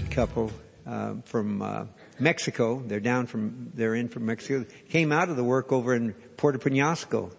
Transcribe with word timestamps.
neat 0.00 0.10
couple 0.10 0.50
uh, 0.86 1.14
from 1.24 1.62
uh, 1.62 1.84
Mexico. 2.18 2.82
They're 2.86 3.00
down 3.00 3.26
from, 3.26 3.70
they're 3.74 3.94
in 3.94 4.08
from 4.08 4.26
Mexico. 4.26 4.64
Came 4.88 5.12
out 5.12 5.28
of 5.28 5.36
the 5.36 5.44
work 5.44 5.72
over 5.72 5.94
in 5.94 6.12
Puerto 6.36 6.58
Penasco 6.58 7.32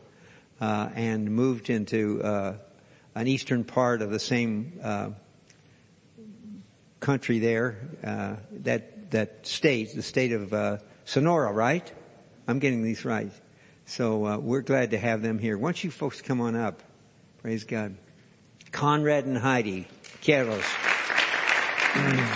uh, 0.60 0.90
and 0.96 1.32
moved 1.32 1.70
into 1.70 2.22
uh, 2.24 2.56
an 3.16 3.28
eastern 3.28 3.64
part 3.64 4.02
of 4.02 4.12
the 4.12 4.20
same 4.20 4.80
uh, 4.84 5.10
country 7.00 7.40
there. 7.40 7.78
Uh, 8.04 8.36
that 8.52 9.12
that 9.12 9.46
state, 9.46 9.94
the 9.94 10.02
state 10.04 10.32
of 10.32 10.54
uh, 10.54 10.78
Sonora, 11.04 11.52
right? 11.52 11.92
I'm 12.48 12.60
getting 12.60 12.82
these 12.82 13.04
right. 13.04 13.32
So 13.86 14.26
uh, 14.26 14.38
we're 14.38 14.62
glad 14.62 14.92
to 14.92 14.98
have 14.98 15.22
them 15.22 15.38
here. 15.38 15.58
Why 15.58 15.68
don't 15.68 15.84
you 15.84 15.92
folks 15.92 16.22
come 16.22 16.40
on 16.40 16.56
up? 16.56 16.82
Praise 17.42 17.66
God. 17.66 17.98
Conrad 18.72 19.26
and 19.26 19.38
Heidi 19.38 19.88
Quiros. 20.22 20.64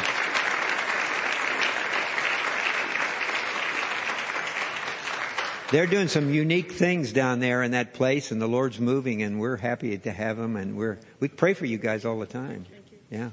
They're 5.72 5.88
doing 5.88 6.08
some 6.08 6.32
unique 6.32 6.72
things 6.72 7.12
down 7.12 7.40
there 7.40 7.64
in 7.64 7.72
that 7.72 7.96
place 7.96 8.32
and 8.32 8.40
the 8.40 8.48
Lord's 8.48 8.80
moving 8.80 9.24
and 9.24 9.40
we're 9.40 9.58
happy 9.58 9.98
to 9.98 10.12
have 10.12 10.38
them 10.38 10.56
and 10.56 10.78
we're, 10.78 11.00
we 11.20 11.28
pray 11.28 11.56
for 11.56 11.66
you 11.66 11.80
guys 11.80 12.06
all 12.06 12.20
the 12.20 12.28
time. 12.28 12.68
Yeah. 13.10 13.32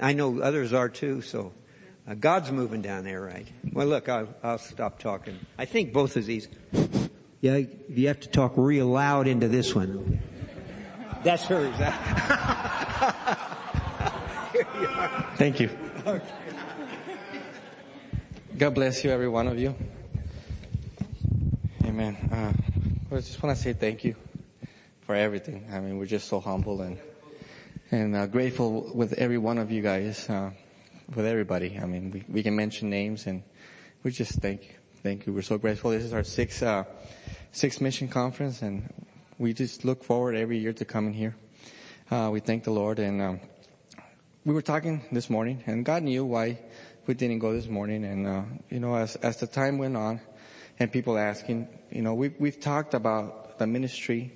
I 0.00 0.12
know 0.12 0.40
others 0.40 0.72
are 0.72 0.88
too, 0.88 1.22
so 1.22 1.52
uh, 2.08 2.14
God's 2.14 2.50
moving 2.50 2.82
down 2.82 3.04
there, 3.04 3.20
right? 3.20 3.46
Well, 3.72 3.86
look, 3.86 4.08
I'll, 4.08 4.28
I'll 4.42 4.58
stop 4.58 4.98
talking. 4.98 5.38
I 5.56 5.66
think 5.66 5.92
both 5.92 6.16
of 6.16 6.26
these, 6.26 6.48
yeah, 7.40 7.60
you 7.88 8.08
have 8.08 8.18
to 8.20 8.28
talk 8.28 8.54
real 8.56 8.88
loud 8.88 9.28
into 9.28 9.46
this 9.46 9.72
one. 9.72 10.20
That's 11.22 11.44
hers. 11.44 11.74
Thank 15.36 15.60
you. 15.60 15.70
God 18.58 18.74
bless 18.74 19.04
you, 19.04 19.10
every 19.10 19.28
one 19.28 19.46
of 19.46 19.58
you. 19.58 19.74
Amen. 21.84 22.16
Uh, 22.32 22.52
I 23.20 23.22
just 23.22 23.42
want 23.42 23.54
to 23.54 23.62
say 23.62 23.74
thank 23.74 24.02
you 24.02 24.16
for 25.02 25.14
everything. 25.14 25.66
I 25.70 25.80
mean, 25.80 25.98
we're 25.98 26.06
just 26.06 26.26
so 26.26 26.40
humble 26.40 26.80
and 26.80 26.96
and 27.90 28.16
uh, 28.16 28.24
grateful 28.24 28.90
with 28.94 29.12
every 29.12 29.36
one 29.36 29.58
of 29.58 29.70
you 29.70 29.82
guys, 29.82 30.26
uh, 30.30 30.52
with 31.14 31.26
everybody. 31.26 31.78
I 31.78 31.84
mean, 31.84 32.12
we, 32.12 32.24
we 32.30 32.42
can 32.42 32.56
mention 32.56 32.88
names 32.88 33.26
and 33.26 33.42
we 34.02 34.10
just 34.10 34.40
thank 34.40 34.62
you. 34.62 34.74
Thank 35.02 35.26
you. 35.26 35.34
We're 35.34 35.42
so 35.42 35.58
grateful. 35.58 35.90
This 35.90 36.02
is 36.02 36.14
our 36.14 36.24
sixth, 36.24 36.62
uh, 36.62 36.84
sixth 37.52 37.82
mission 37.82 38.08
conference 38.08 38.62
and 38.62 38.90
we 39.36 39.52
just 39.52 39.84
look 39.84 40.02
forward 40.02 40.34
every 40.34 40.56
year 40.56 40.72
to 40.72 40.86
coming 40.86 41.12
here. 41.12 41.36
Uh, 42.10 42.30
we 42.32 42.40
thank 42.40 42.64
the 42.64 42.70
Lord 42.70 42.98
and, 42.98 43.20
um, 43.20 43.40
we 44.46 44.54
were 44.54 44.62
talking 44.62 45.04
this 45.12 45.28
morning 45.28 45.62
and 45.66 45.84
God 45.84 46.04
knew 46.04 46.24
why 46.24 46.58
we 47.06 47.12
didn't 47.12 47.40
go 47.40 47.52
this 47.52 47.68
morning. 47.68 48.02
And, 48.02 48.26
uh, 48.26 48.42
you 48.70 48.80
know, 48.80 48.94
as, 48.94 49.16
as 49.16 49.36
the 49.36 49.46
time 49.46 49.76
went 49.76 49.94
on 49.94 50.22
and 50.80 50.90
people 50.90 51.16
asking, 51.16 51.68
you 51.92 52.02
know, 52.02 52.14
we've, 52.14 52.34
we've 52.40 52.58
talked 52.58 52.94
about 52.94 53.58
the 53.58 53.66
ministry 53.66 54.32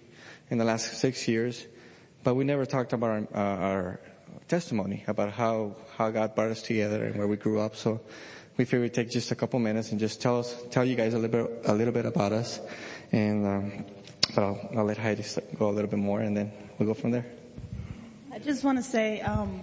in 0.50 0.58
the 0.58 0.64
last 0.64 0.98
six 0.98 1.26
years 1.26 1.66
but 2.24 2.34
we 2.34 2.44
never 2.44 2.64
talked 2.64 2.94
about 2.94 3.10
our, 3.10 3.28
uh, 3.34 3.68
our 3.68 4.00
testimony 4.48 5.04
about 5.06 5.30
how, 5.30 5.76
how 5.98 6.10
God 6.10 6.34
brought 6.34 6.50
us 6.50 6.62
together 6.62 7.04
and 7.04 7.16
where 7.16 7.28
we 7.28 7.36
grew 7.36 7.60
up. 7.60 7.76
So 7.76 8.00
we 8.56 8.64
figured 8.64 8.82
we'd 8.82 8.94
take 8.94 9.10
just 9.10 9.30
a 9.30 9.34
couple 9.34 9.60
minutes 9.60 9.90
and 9.90 10.00
just 10.00 10.22
tell 10.22 10.38
us, 10.38 10.56
tell 10.70 10.86
you 10.86 10.96
guys 10.96 11.12
a 11.12 11.18
little 11.18 11.44
bit, 11.44 11.62
a 11.66 11.74
little 11.74 11.92
bit 11.92 12.06
about 12.06 12.32
us. 12.32 12.60
And, 13.12 13.46
um, 13.46 13.84
but 14.34 14.42
I'll, 14.42 14.70
I'll 14.78 14.84
let 14.84 14.96
Heidi 14.96 15.22
go 15.58 15.68
a 15.68 15.70
little 15.70 15.90
bit 15.90 15.98
more 15.98 16.20
and 16.20 16.34
then 16.34 16.50
we'll 16.78 16.88
go 16.88 16.94
from 16.94 17.10
there. 17.10 17.26
I 18.32 18.38
just 18.38 18.64
want 18.64 18.78
to 18.78 18.84
say, 18.84 19.20
um, 19.20 19.60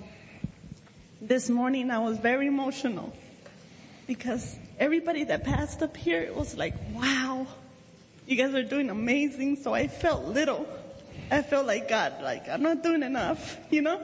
this 1.20 1.50
morning 1.50 1.90
I 1.90 1.97
was 1.97 2.20
very 2.20 2.46
emotional 2.46 3.12
because 4.06 4.56
everybody 4.81 5.24
that 5.25 5.44
passed 5.44 5.84
up 5.84 5.96
here 5.96 6.19
it 6.19 6.36
was 6.36 6.58
like, 6.58 6.74
wow, 6.96 7.46
you 8.25 8.36
guys 8.36 8.53
are 8.56 8.64
doing 8.64 8.90
amazing. 8.90 9.58
So 9.58 9.74
I 9.74 9.88
felt 9.88 10.25
little. 10.25 10.68
I 11.30 11.44
felt 11.44 11.68
like 11.68 11.88
God, 11.88 12.16
like 12.22 12.50
I'm 12.50 12.64
not 12.64 12.81
doing 12.81 13.03
enough, 13.03 13.58
you 13.70 13.84
know? 13.84 14.02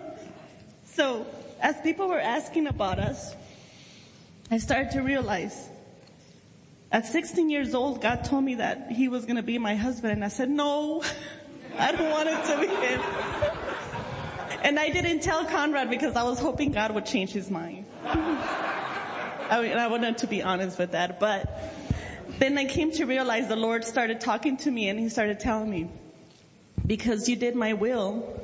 So 0.93 1.25
as 1.59 1.81
people 1.81 2.07
were 2.07 2.19
asking 2.19 2.67
about 2.67 2.99
us, 2.99 3.33
I 4.51 4.59
started 4.59 4.91
to 4.91 5.01
realize 5.01 5.67
at 6.91 7.07
16 7.07 7.49
years 7.49 7.73
old, 7.73 8.01
God 8.01 8.23
told 8.23 8.43
me 8.45 8.55
that 8.55 8.91
he 8.91 9.09
was 9.09 9.25
going 9.25 9.35
to 9.35 9.43
be 9.43 9.57
my 9.57 9.75
husband 9.75 10.13
and 10.13 10.23
I 10.23 10.29
said, 10.29 10.49
no, 10.49 11.03
I 11.77 11.91
don't 11.91 12.11
want 12.11 12.29
it 12.29 12.45
to 12.45 12.61
be 12.61 12.67
him. 12.67 13.01
And 14.61 14.79
I 14.79 14.89
didn't 14.89 15.21
tell 15.21 15.43
Conrad 15.45 15.89
because 15.89 16.15
I 16.15 16.23
was 16.23 16.39
hoping 16.39 16.71
God 16.71 16.91
would 16.91 17.05
change 17.05 17.31
his 17.31 17.49
mind. 17.49 17.85
I, 19.49 19.61
mean, 19.61 19.77
I 19.77 19.87
wanted 19.87 20.17
to 20.19 20.27
be 20.27 20.43
honest 20.43 20.77
with 20.77 20.91
that, 20.91 21.19
but 21.19 21.49
then 22.39 22.57
I 22.57 22.65
came 22.65 22.91
to 22.93 23.05
realize 23.05 23.47
the 23.47 23.55
Lord 23.55 23.85
started 23.85 24.19
talking 24.19 24.57
to 24.57 24.71
me 24.71 24.89
and 24.89 24.99
he 24.99 25.09
started 25.09 25.39
telling 25.39 25.69
me, 25.69 25.89
because 26.85 27.29
you 27.29 27.35
did 27.35 27.55
my 27.55 27.73
will, 27.73 28.39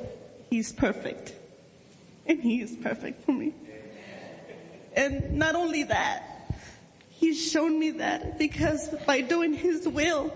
he's 0.50 0.72
perfect. 0.72 1.34
And 2.26 2.40
he 2.40 2.62
is 2.62 2.74
perfect 2.82 3.24
for 3.24 3.32
me. 3.32 3.52
And 4.96 5.32
not 5.32 5.54
only 5.54 5.82
that, 5.84 6.52
he's 7.10 7.50
shown 7.50 7.78
me 7.78 7.92
that 7.92 8.38
because 8.38 8.88
by 9.06 9.20
doing 9.20 9.52
his 9.52 9.86
will, 9.86 10.32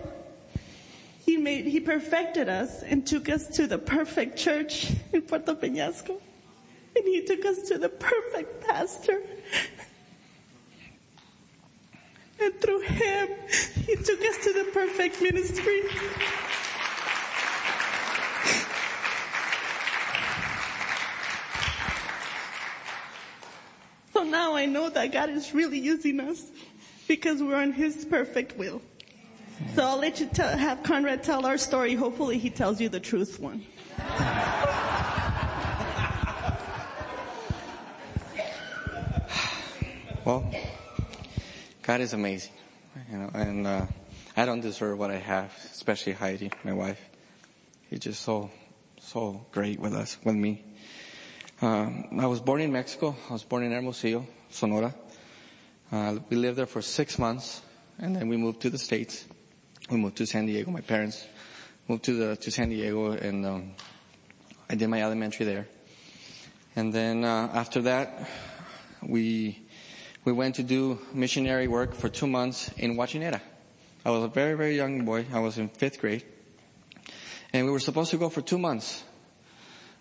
he 1.25 1.37
made, 1.37 1.65
he 1.65 1.79
perfected 1.79 2.49
us 2.49 2.83
and 2.83 3.05
took 3.05 3.29
us 3.29 3.47
to 3.55 3.67
the 3.67 3.77
perfect 3.77 4.37
church 4.37 4.91
in 5.13 5.23
Puerto 5.23 5.55
Peñasco. 5.55 6.19
And 6.95 7.05
he 7.05 7.23
took 7.23 7.45
us 7.45 7.69
to 7.69 7.77
the 7.77 7.89
perfect 7.89 8.67
pastor. 8.67 9.21
And 12.41 12.61
through 12.61 12.81
him, 12.81 13.29
he 13.85 13.95
took 13.95 14.21
us 14.21 14.37
to 14.43 14.53
the 14.53 14.69
perfect 14.71 15.21
ministry. 15.21 15.81
So 24.13 24.23
now 24.23 24.55
I 24.55 24.65
know 24.65 24.89
that 24.89 25.11
God 25.11 25.29
is 25.29 25.53
really 25.53 25.79
using 25.79 26.19
us 26.19 26.45
because 27.07 27.41
we're 27.41 27.55
on 27.55 27.71
His 27.71 28.05
perfect 28.05 28.57
will. 28.57 28.81
So 29.75 29.83
I'll 29.83 29.97
let 29.97 30.19
you 30.19 30.25
tell, 30.27 30.57
have 30.57 30.83
Conrad 30.83 31.23
tell 31.23 31.45
our 31.45 31.57
story. 31.57 31.95
Hopefully 31.95 32.37
he 32.37 32.49
tells 32.49 32.79
you 32.79 32.89
the 32.89 32.99
truth 32.99 33.39
one. 33.39 33.65
well, 40.25 40.49
God 41.89 42.01
is 42.01 42.13
amazing, 42.13 42.51
you 43.11 43.17
know, 43.17 43.31
and 43.33 43.65
uh, 43.65 43.87
I 44.37 44.45
don't 44.45 44.61
deserve 44.61 44.99
what 44.99 45.09
I 45.09 45.17
have, 45.17 45.51
especially 45.73 46.13
Heidi, 46.13 46.51
my 46.63 46.71
wife. 46.71 47.01
He's 47.89 48.01
just 48.01 48.21
so, 48.21 48.51
so 48.99 49.47
great 49.51 49.79
with 49.79 49.95
us, 49.95 50.15
with 50.23 50.35
me. 50.35 50.63
Um, 51.63 52.19
I 52.19 52.27
was 52.27 52.41
born 52.41 52.61
in 52.61 52.71
Mexico. 52.71 53.15
I 53.27 53.33
was 53.33 53.41
born 53.41 53.63
in 53.63 53.71
Hermosillo, 53.71 54.27
Sonora. 54.51 54.93
Uh, 55.91 56.19
we 56.29 56.37
lived 56.37 56.59
there 56.59 56.67
for 56.67 56.83
six 56.83 57.17
months, 57.17 57.63
and 57.97 58.15
then 58.15 58.27
we 58.27 58.37
moved 58.37 58.61
to 58.61 58.69
the 58.69 58.77
States. 58.77 59.25
We 59.89 59.97
moved 59.97 60.17
to 60.17 60.27
San 60.27 60.45
Diego. 60.45 60.69
My 60.69 60.81
parents 60.81 61.25
moved 61.87 62.03
to 62.03 62.13
the 62.13 62.35
to 62.35 62.51
San 62.51 62.69
Diego, 62.69 63.13
and 63.13 63.43
um, 63.47 63.73
I 64.69 64.75
did 64.75 64.89
my 64.89 65.01
elementary 65.01 65.47
there. 65.47 65.67
And 66.75 66.93
then 66.93 67.23
uh, 67.23 67.49
after 67.51 67.81
that, 67.81 68.29
we 69.01 69.65
we 70.25 70.31
went 70.31 70.55
to 70.55 70.63
do 70.63 70.99
missionary 71.13 71.67
work 71.67 71.93
for 71.93 72.09
two 72.09 72.27
months 72.27 72.69
in 72.77 72.95
Huachinera. 72.95 73.41
I 74.05 74.11
was 74.11 74.23
a 74.23 74.27
very 74.27 74.55
very 74.55 74.75
young 74.75 75.05
boy. 75.05 75.25
I 75.33 75.39
was 75.39 75.57
in 75.57 75.69
fifth 75.69 75.99
grade, 75.99 76.23
and 77.53 77.65
we 77.65 77.71
were 77.71 77.79
supposed 77.79 78.11
to 78.11 78.17
go 78.17 78.29
for 78.29 78.41
two 78.41 78.57
months. 78.57 79.03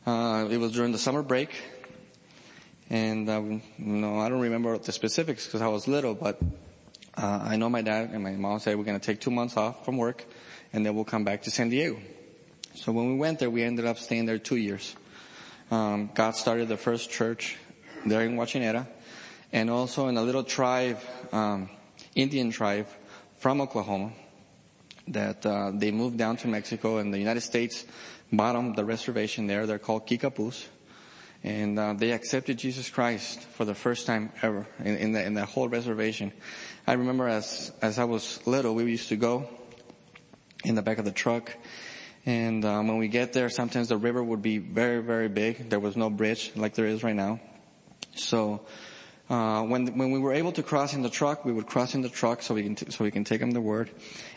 Uh, 0.07 0.49
it 0.51 0.59
was 0.59 0.73
during 0.73 0.93
the 0.93 0.99
summer 0.99 1.23
break, 1.23 1.51
and 2.91 3.29
um, 3.29 3.63
no, 3.79 4.19
I 4.19 4.29
don't 4.29 4.41
remember 4.41 4.77
the 4.79 4.93
specifics 4.93 5.47
because 5.47 5.61
I 5.61 5.69
was 5.69 5.87
little, 5.87 6.15
but 6.15 6.41
uh, 7.17 7.41
I 7.43 7.57
know 7.57 7.69
my 7.69 7.83
dad 7.83 8.11
and 8.13 8.23
my 8.23 8.33
mom 8.33 8.61
said 8.61 8.77
we're 8.79 8.85
going 8.85 8.99
to 8.99 9.05
take 9.05 9.21
two 9.21 9.31
months 9.31 9.57
off 9.57 9.85
from 9.85 9.97
work, 9.97 10.25
and 10.73 10.87
then 10.87 10.95
we'll 10.95 11.05
come 11.05 11.25
back 11.25 11.43
to 11.43 11.51
San 11.51 11.69
Diego. 11.69 11.99
So 12.75 12.93
when 12.93 13.09
we 13.09 13.17
went 13.17 13.41
there, 13.41 13.51
we 13.51 13.63
ended 13.63 13.87
up 13.87 13.99
staying 13.99 14.27
there 14.27 14.39
two 14.39 14.57
years. 14.57 14.95
Um, 15.71 16.11
God 16.15 16.37
started 16.37 16.69
the 16.69 16.77
first 16.77 17.11
church 17.11 17.57
there 18.07 18.23
in 18.23 18.37
Huachinera, 18.37 18.87
and 19.53 19.71
also 19.71 20.09
in 20.09 20.17
a 20.17 20.23
little 20.23 20.45
tribe, 20.45 20.99
um, 21.33 21.69
Indian 22.15 22.51
tribe 22.51 22.87
from 23.39 23.61
Oklahoma, 23.61 24.13
that 25.09 25.45
uh, 25.47 25.71
they 25.75 25.91
moved 25.91 26.19
down 26.19 26.37
to 26.39 26.49
Mexico 26.49 26.99
and 26.99 27.13
the 27.13 27.19
United 27.19 27.41
States 27.41 27.85
bottom, 28.33 28.75
the 28.75 28.85
reservation 28.85 29.47
there. 29.47 29.67
They're 29.67 29.79
called 29.79 30.07
Kickapoos. 30.07 30.67
And 31.45 31.79
uh, 31.79 31.95
they 31.95 32.11
accepted 32.11 32.59
Jesus 32.59 32.91
Christ 32.91 33.41
for 33.41 33.65
the 33.65 33.75
first 33.75 34.07
time 34.07 34.33
ever 34.43 34.67
in, 34.81 34.97
in, 34.97 35.13
the, 35.13 35.25
in 35.25 35.35
the 35.35 35.45
whole 35.45 35.69
reservation. 35.69 36.33
I 36.87 36.95
remember 36.95 37.29
as, 37.29 37.71
as 37.81 37.99
I 37.99 38.05
was 38.05 38.45
little, 38.47 38.75
we 38.75 38.85
used 38.85 39.09
to 39.11 39.17
go 39.17 39.49
in 40.65 40.75
the 40.75 40.83
back 40.83 40.99
of 40.99 41.05
the 41.05 41.13
truck. 41.13 41.55
And 42.27 42.65
um, 42.65 42.89
when 42.89 42.99
we 42.99 43.09
get 43.09 43.33
there, 43.33 43.49
sometimes 43.49 43.89
the 43.89 43.97
river 43.97 44.23
would 44.23 44.43
be 44.43 44.59
very, 44.59 45.01
very 45.01 45.29
big. 45.29 45.71
There 45.71 45.81
was 45.81 45.97
no 45.97 46.11
bridge 46.11 46.53
like 46.57 46.75
there 46.75 46.87
is 46.87 47.05
right 47.05 47.15
now. 47.15 47.41
So 48.17 48.63
uh, 49.29 49.63
when 49.63 49.99
when 49.99 50.11
we 50.11 50.19
were 50.19 50.33
able 50.33 50.53
to 50.53 50.63
cross 50.63 50.95
in 50.95 51.03
the 51.03 51.11
truck, 51.11 51.45
we 51.45 51.53
would 51.53 51.67
cross 51.67 51.95
in 51.95 52.03
the 52.03 52.09
truck 52.09 52.43
so 52.43 52.55
we 52.55 52.63
can 52.63 52.75
t- 52.75 52.91
so 52.91 53.05
we 53.05 53.11
can 53.11 53.25
take 53.25 53.41
them 53.41 53.51
the 53.51 53.61
word. 53.61 53.91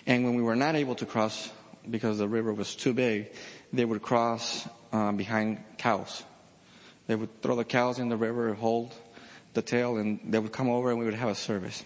And 0.06 0.24
when 0.26 0.36
we 0.36 0.44
were 0.44 0.56
not 0.56 0.76
able 0.76 0.96
to 0.96 1.06
cross 1.06 1.50
because 1.90 2.18
the 2.18 2.28
river 2.28 2.54
was 2.54 2.76
too 2.76 2.94
big, 2.94 3.32
they 3.74 3.86
would 3.86 4.02
cross 4.02 4.68
uh, 4.92 5.12
behind 5.12 5.64
cows. 5.78 6.24
They 7.08 7.16
would 7.16 7.42
throw 7.42 7.56
the 7.56 7.66
cows 7.66 8.00
in 8.00 8.10
the 8.10 8.18
river, 8.18 8.54
hold 8.54 8.94
the 9.54 9.62
tail, 9.62 9.98
and 9.98 10.20
they 10.32 10.40
would 10.40 10.52
come 10.52 10.70
over 10.70 10.92
and 10.92 11.00
we 11.00 11.06
would 11.06 11.14
have 11.14 11.30
a 11.30 11.36
service. 11.36 11.84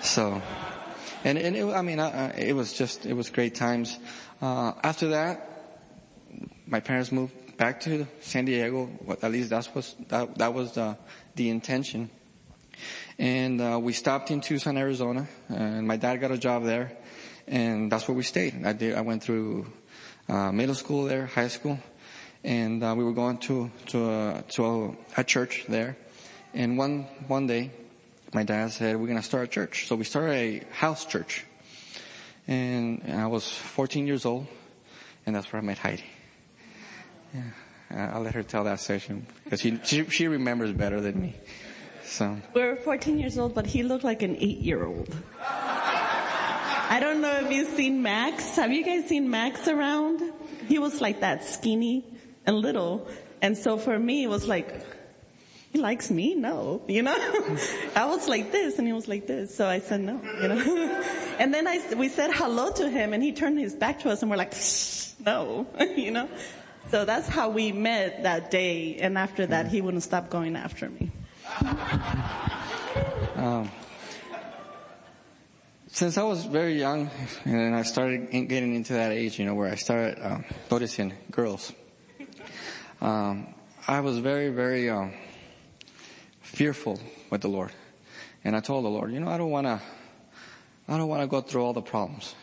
So, 0.00 0.40
and, 1.24 1.36
and 1.36 1.56
it, 1.56 1.64
I 1.64 1.82
mean, 1.82 1.98
uh, 1.98 2.32
it 2.38 2.54
was 2.54 2.72
just, 2.72 3.04
it 3.04 3.14
was 3.14 3.30
great 3.30 3.54
times. 3.54 3.98
Uh, 4.40 4.72
after 4.82 5.08
that, 5.08 5.44
my 6.66 6.80
parents 6.80 7.10
moved 7.10 7.34
back 7.58 7.80
to 7.80 8.06
San 8.20 8.44
Diego. 8.44 8.88
At 9.20 9.32
least 9.32 9.50
that's 9.50 9.74
was, 9.74 9.94
that, 10.08 10.38
that 10.38 10.54
was 10.54 10.72
the, 10.72 10.96
the 11.34 11.50
intention. 11.50 12.08
And, 13.18 13.60
uh, 13.60 13.78
we 13.82 13.92
stopped 13.92 14.30
in 14.30 14.40
Tucson, 14.40 14.78
Arizona, 14.78 15.28
and 15.48 15.86
my 15.86 15.96
dad 15.96 16.18
got 16.18 16.30
a 16.30 16.38
job 16.38 16.64
there, 16.64 16.96
and 17.48 17.90
that's 17.90 18.06
where 18.06 18.16
we 18.16 18.22
stayed. 18.22 18.64
I 18.64 18.72
did, 18.72 18.94
I 18.94 19.00
went 19.00 19.24
through, 19.24 19.66
uh, 20.28 20.52
middle 20.52 20.76
school 20.76 21.04
there, 21.04 21.26
high 21.26 21.48
school, 21.48 21.80
and, 22.44 22.82
uh, 22.82 22.94
we 22.96 23.02
were 23.02 23.12
going 23.12 23.38
to, 23.38 23.72
to, 23.86 24.08
a, 24.08 24.44
to 24.50 24.64
a, 24.64 25.20
a 25.20 25.24
church 25.24 25.64
there. 25.68 25.96
And 26.54 26.78
one, 26.78 27.08
one 27.26 27.48
day, 27.48 27.72
my 28.32 28.44
dad 28.44 28.70
said, 28.70 28.96
we're 28.96 29.08
to 29.08 29.22
start 29.22 29.44
a 29.44 29.48
church. 29.48 29.88
So 29.88 29.96
we 29.96 30.04
started 30.04 30.34
a 30.34 30.74
house 30.74 31.04
church. 31.04 31.44
And 32.46 33.02
I 33.08 33.26
was 33.26 33.48
14 33.48 34.06
years 34.06 34.24
old, 34.24 34.46
and 35.26 35.34
that's 35.34 35.52
where 35.52 35.60
I 35.60 35.64
met 35.64 35.78
Heidi. 35.78 36.04
Yeah, 37.34 37.42
uh, 37.90 38.14
I'll 38.14 38.22
let 38.22 38.34
her 38.34 38.42
tell 38.42 38.64
that 38.64 38.80
session 38.80 39.26
because 39.44 39.60
she, 39.60 39.78
she, 39.84 40.04
she 40.06 40.28
remembers 40.28 40.72
better 40.72 41.00
than 41.00 41.20
me. 41.20 41.36
So 42.04 42.36
We 42.54 42.62
were 42.62 42.76
14 42.76 43.18
years 43.18 43.38
old, 43.38 43.54
but 43.54 43.66
he 43.66 43.82
looked 43.82 44.04
like 44.04 44.22
an 44.22 44.36
eight-year-old. 44.36 45.14
I 45.40 46.98
don't 47.00 47.20
know 47.20 47.32
if 47.44 47.52
you've 47.52 47.68
seen 47.76 48.02
Max. 48.02 48.56
Have 48.56 48.72
you 48.72 48.82
guys 48.82 49.06
seen 49.06 49.28
Max 49.28 49.68
around? 49.68 50.22
He 50.68 50.78
was 50.78 51.02
like 51.02 51.20
that, 51.20 51.44
skinny 51.44 52.04
and 52.46 52.56
little. 52.56 53.06
And 53.42 53.56
so 53.56 53.76
for 53.76 53.98
me, 53.98 54.24
it 54.24 54.28
was 54.28 54.46
like, 54.46 54.74
he 55.70 55.78
likes 55.78 56.10
me? 56.10 56.34
No, 56.34 56.82
you 56.88 57.02
know? 57.02 57.14
I 57.94 58.06
was 58.06 58.26
like 58.26 58.52
this 58.52 58.78
and 58.78 58.86
he 58.86 58.94
was 58.94 59.06
like 59.06 59.26
this. 59.26 59.54
So 59.54 59.66
I 59.66 59.80
said 59.80 60.00
no, 60.00 60.20
you 60.40 60.48
know? 60.48 61.04
and 61.38 61.52
then 61.52 61.66
I, 61.66 61.80
we 61.94 62.08
said 62.08 62.30
hello 62.32 62.70
to 62.72 62.88
him 62.88 63.12
and 63.12 63.22
he 63.22 63.32
turned 63.32 63.58
his 63.58 63.74
back 63.74 64.00
to 64.00 64.10
us 64.10 64.22
and 64.22 64.30
we're 64.30 64.38
like, 64.38 64.54
no, 65.24 65.66
you 65.96 66.10
know? 66.10 66.28
So 66.90 67.04
that's 67.04 67.28
how 67.28 67.50
we 67.50 67.72
met 67.72 68.22
that 68.22 68.50
day. 68.50 68.96
And 68.96 69.18
after 69.18 69.46
that, 69.46 69.68
he 69.68 69.80
wouldn't 69.80 70.02
stop 70.02 70.30
going 70.30 70.56
after 70.56 70.88
me. 70.88 71.10
Um, 73.38 73.70
since 75.86 76.18
I 76.18 76.24
was 76.24 76.44
very 76.44 76.76
young, 76.76 77.08
and 77.44 77.74
I 77.74 77.82
started 77.82 78.30
getting 78.30 78.74
into 78.74 78.94
that 78.94 79.12
age, 79.12 79.38
you 79.38 79.44
know, 79.44 79.54
where 79.54 79.70
I 79.70 79.76
started 79.76 80.18
um, 80.20 80.44
noticing 80.68 81.12
girls, 81.30 81.72
um, 83.00 83.54
I 83.86 84.00
was 84.00 84.18
very, 84.18 84.48
very 84.48 84.90
um, 84.90 85.14
fearful 86.40 86.98
with 87.30 87.42
the 87.42 87.48
Lord, 87.48 87.70
and 88.42 88.56
I 88.56 88.60
told 88.60 88.84
the 88.84 88.88
Lord, 88.88 89.12
you 89.12 89.20
know, 89.20 89.28
I 89.28 89.38
don't 89.38 89.50
want 89.50 89.68
to, 89.68 89.80
I 90.88 90.96
don't 90.96 91.08
want 91.08 91.22
to 91.22 91.28
go 91.28 91.40
through 91.40 91.62
all 91.62 91.72
the 91.72 91.80
problems 91.80 92.34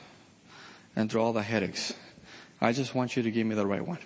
and 0.95 1.11
through 1.11 1.21
all 1.21 1.33
the 1.33 1.43
headaches. 1.43 1.93
I 2.61 2.71
just 2.71 2.95
want 2.95 3.17
you 3.17 3.23
to 3.23 3.31
give 3.31 3.45
me 3.45 3.53
the 3.53 3.65
right 3.65 3.85
one. 3.85 3.99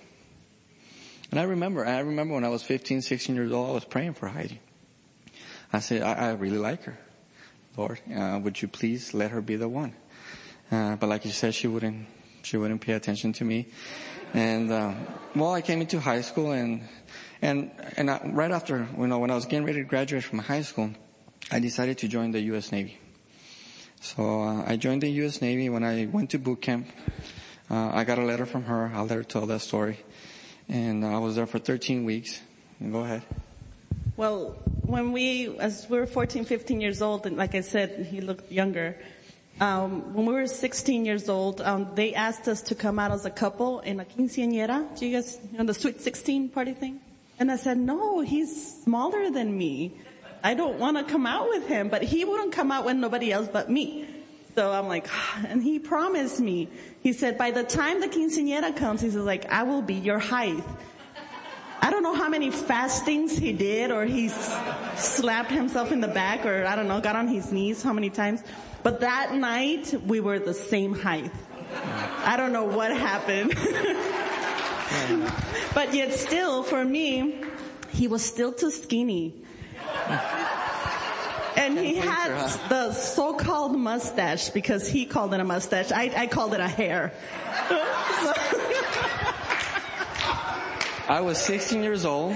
And 1.32 1.40
I 1.40 1.44
remember, 1.44 1.86
I 1.86 2.00
remember 2.00 2.34
when 2.34 2.44
I 2.44 2.50
was 2.50 2.64
15, 2.64 3.02
16 3.02 3.36
years 3.36 3.52
old, 3.52 3.70
I 3.70 3.74
was 3.74 3.86
praying 3.86 4.16
for 4.16 4.28
Heidi. 4.28 4.60
I 5.72 5.80
said, 5.80 6.02
I, 6.02 6.14
I 6.14 6.32
really 6.32 6.58
like 6.58 6.84
her. 6.84 6.98
Lord, 7.78 8.00
uh, 8.14 8.40
would 8.44 8.62
you 8.62 8.68
please 8.68 9.14
let 9.14 9.32
her 9.32 9.42
be 9.42 9.56
the 9.56 9.70
one? 9.70 9.94
Uh, 10.72 10.96
but 10.96 11.08
like 11.08 11.26
you 11.26 11.32
said, 11.32 11.54
she 11.54 11.68
wouldn't, 11.68 12.08
she 12.42 12.58
wouldn't 12.58 12.82
pay 12.82 12.94
attention 12.94 13.34
to 13.34 13.46
me. 13.46 13.68
And, 14.34 14.72
uh, 14.72 14.94
well, 15.36 15.54
I 15.54 15.62
came 15.62 15.82
into 15.82 16.00
high 16.00 16.22
school 16.22 16.52
and, 16.52 16.88
and, 17.42 17.72
and 17.96 18.10
I, 18.10 18.22
right 18.26 18.52
after, 18.52 18.88
you 18.98 19.08
know, 19.08 19.20
when 19.20 19.32
I 19.32 19.36
was 19.36 19.46
getting 19.46 19.66
ready 19.66 19.80
to 19.80 19.86
graduate 19.86 20.24
from 20.24 20.40
high 20.40 20.62
school, 20.62 20.92
I 21.52 21.60
decided 21.60 21.98
to 22.00 22.08
join 22.08 22.32
the 22.32 22.42
U.S. 22.42 22.72
Navy. 22.72 23.00
So, 24.02 24.42
uh, 24.44 24.64
I 24.66 24.78
joined 24.78 25.04
the 25.04 25.10
U.S. 25.10 25.42
Navy 25.42 25.70
when 25.70 25.84
I 25.84 26.06
went 26.06 26.32
to 26.32 26.40
boot 26.40 26.62
camp. 26.62 26.88
Uh, 27.70 27.92
I 27.94 28.04
got 28.04 28.18
a 28.18 28.24
letter 28.24 28.46
from 28.46 28.64
her. 28.64 28.92
I'll 28.94 29.06
let 29.06 29.18
her 29.18 29.24
tell 29.24 29.46
that 29.46 29.62
story. 29.62 30.00
And 30.70 31.04
I 31.04 31.18
was 31.18 31.36
there 31.36 31.48
for 31.48 31.58
13 31.58 32.06
weeks. 32.06 32.42
And 32.80 32.94
Go 32.94 33.00
ahead. 33.00 33.24
Well, 34.16 34.56
when 34.86 35.12
we, 35.12 35.58
as 35.60 35.90
we 35.90 35.98
were 35.98 36.06
14, 36.06 36.46
15 36.46 36.82
years 36.82 37.02
old, 37.02 37.26
and 37.26 37.38
like 37.38 37.56
I 37.56 37.62
said, 37.62 38.08
he 38.12 38.22
looked 38.22 38.52
younger. 38.52 38.98
Um, 39.62 40.14
when 40.14 40.26
we 40.26 40.34
were 40.34 40.48
16 40.48 41.06
years 41.06 41.28
old, 41.28 41.62
um, 41.62 41.90
they 41.96 42.14
asked 42.14 42.48
us 42.48 42.62
to 42.64 42.76
come 42.76 43.00
out 43.00 43.12
as 43.12 43.26
a 43.26 43.30
couple 43.30 43.80
in 43.80 44.00
a 44.00 44.06
quinceañera. 44.06 44.98
Do 44.98 45.06
you 45.06 45.18
guys, 45.18 45.40
you 45.52 45.58
know, 45.58 45.64
the 45.64 45.74
sweet 45.74 46.02
16 46.02 46.50
party 46.50 46.74
thing? 46.74 47.00
And 47.40 47.52
I 47.52 47.56
said, 47.56 47.78
no, 47.78 48.20
he's 48.22 48.84
smaller 48.84 49.32
than 49.32 49.58
me. 49.58 49.94
I 50.44 50.54
don't 50.54 50.80
want 50.80 50.98
to 50.98 51.04
come 51.04 51.26
out 51.26 51.50
with 51.50 51.68
him, 51.68 51.90
but 51.90 52.02
he 52.04 52.26
wouldn't 52.26 52.52
come 52.52 52.72
out 52.72 52.86
with 52.86 52.98
nobody 52.98 53.32
else 53.32 53.48
but 53.52 53.70
me. 53.70 54.06
So 54.60 54.74
I'm 54.74 54.90
like, 54.90 55.08
and 55.48 55.64
he 55.64 55.80
promised 55.80 56.42
me. 56.42 56.68
He 57.00 57.14
said, 57.14 57.38
by 57.38 57.52
the 57.52 57.64
time 57.64 58.02
the 58.02 58.10
quinceañera 58.10 58.76
comes, 58.76 59.00
he's 59.00 59.16
like, 59.16 59.50
I 59.50 59.64
will 59.64 59.82
be 59.82 59.94
your 59.94 60.20
height. 60.20 60.62
I 61.82 61.90
don't 61.90 62.04
know 62.04 62.14
how 62.14 62.28
many 62.28 62.52
fastings 62.52 63.38
he 63.38 63.54
did 63.54 63.90
or 63.90 64.04
he 64.04 64.28
slapped 64.98 65.50
himself 65.50 65.94
in 65.94 66.02
the 66.02 66.10
back 66.10 66.46
or 66.46 66.66
I 66.66 66.76
don't 66.76 66.90
know, 66.90 67.00
got 67.00 67.16
on 67.16 67.30
his 67.30 67.54
knees 67.54 67.82
how 67.82 67.94
many 67.94 68.10
times. 68.10 68.44
But 68.84 69.00
that 69.00 69.34
night 69.34 69.94
we 70.06 70.20
were 70.20 70.40
the 70.40 70.54
same 70.54 70.94
height. 70.94 71.32
I 72.26 72.36
don't 72.36 72.52
know 72.52 72.66
what 72.66 72.92
happened. 72.92 73.54
but 75.74 75.94
yet 75.94 76.12
still 76.12 76.64
for 76.64 76.84
me, 76.84 77.46
he 77.92 78.10
was 78.10 78.26
still 78.26 78.52
too 78.52 78.72
skinny. 78.72 79.36
And 81.70 81.86
he 81.86 81.96
had 81.96 82.30
the 82.70 82.92
so-called 82.94 83.78
mustache 83.78 84.50
because 84.50 84.88
he 84.88 85.06
called 85.06 85.34
it 85.34 85.40
a 85.40 85.44
mustache. 85.44 85.92
I, 85.92 86.12
I 86.16 86.28
called 86.28 86.54
it 86.54 86.60
a 86.60 86.68
hair. 86.68 87.14
I 91.08 91.22
was 91.22 91.38
16 91.40 91.84
years 91.84 92.06
old. 92.06 92.36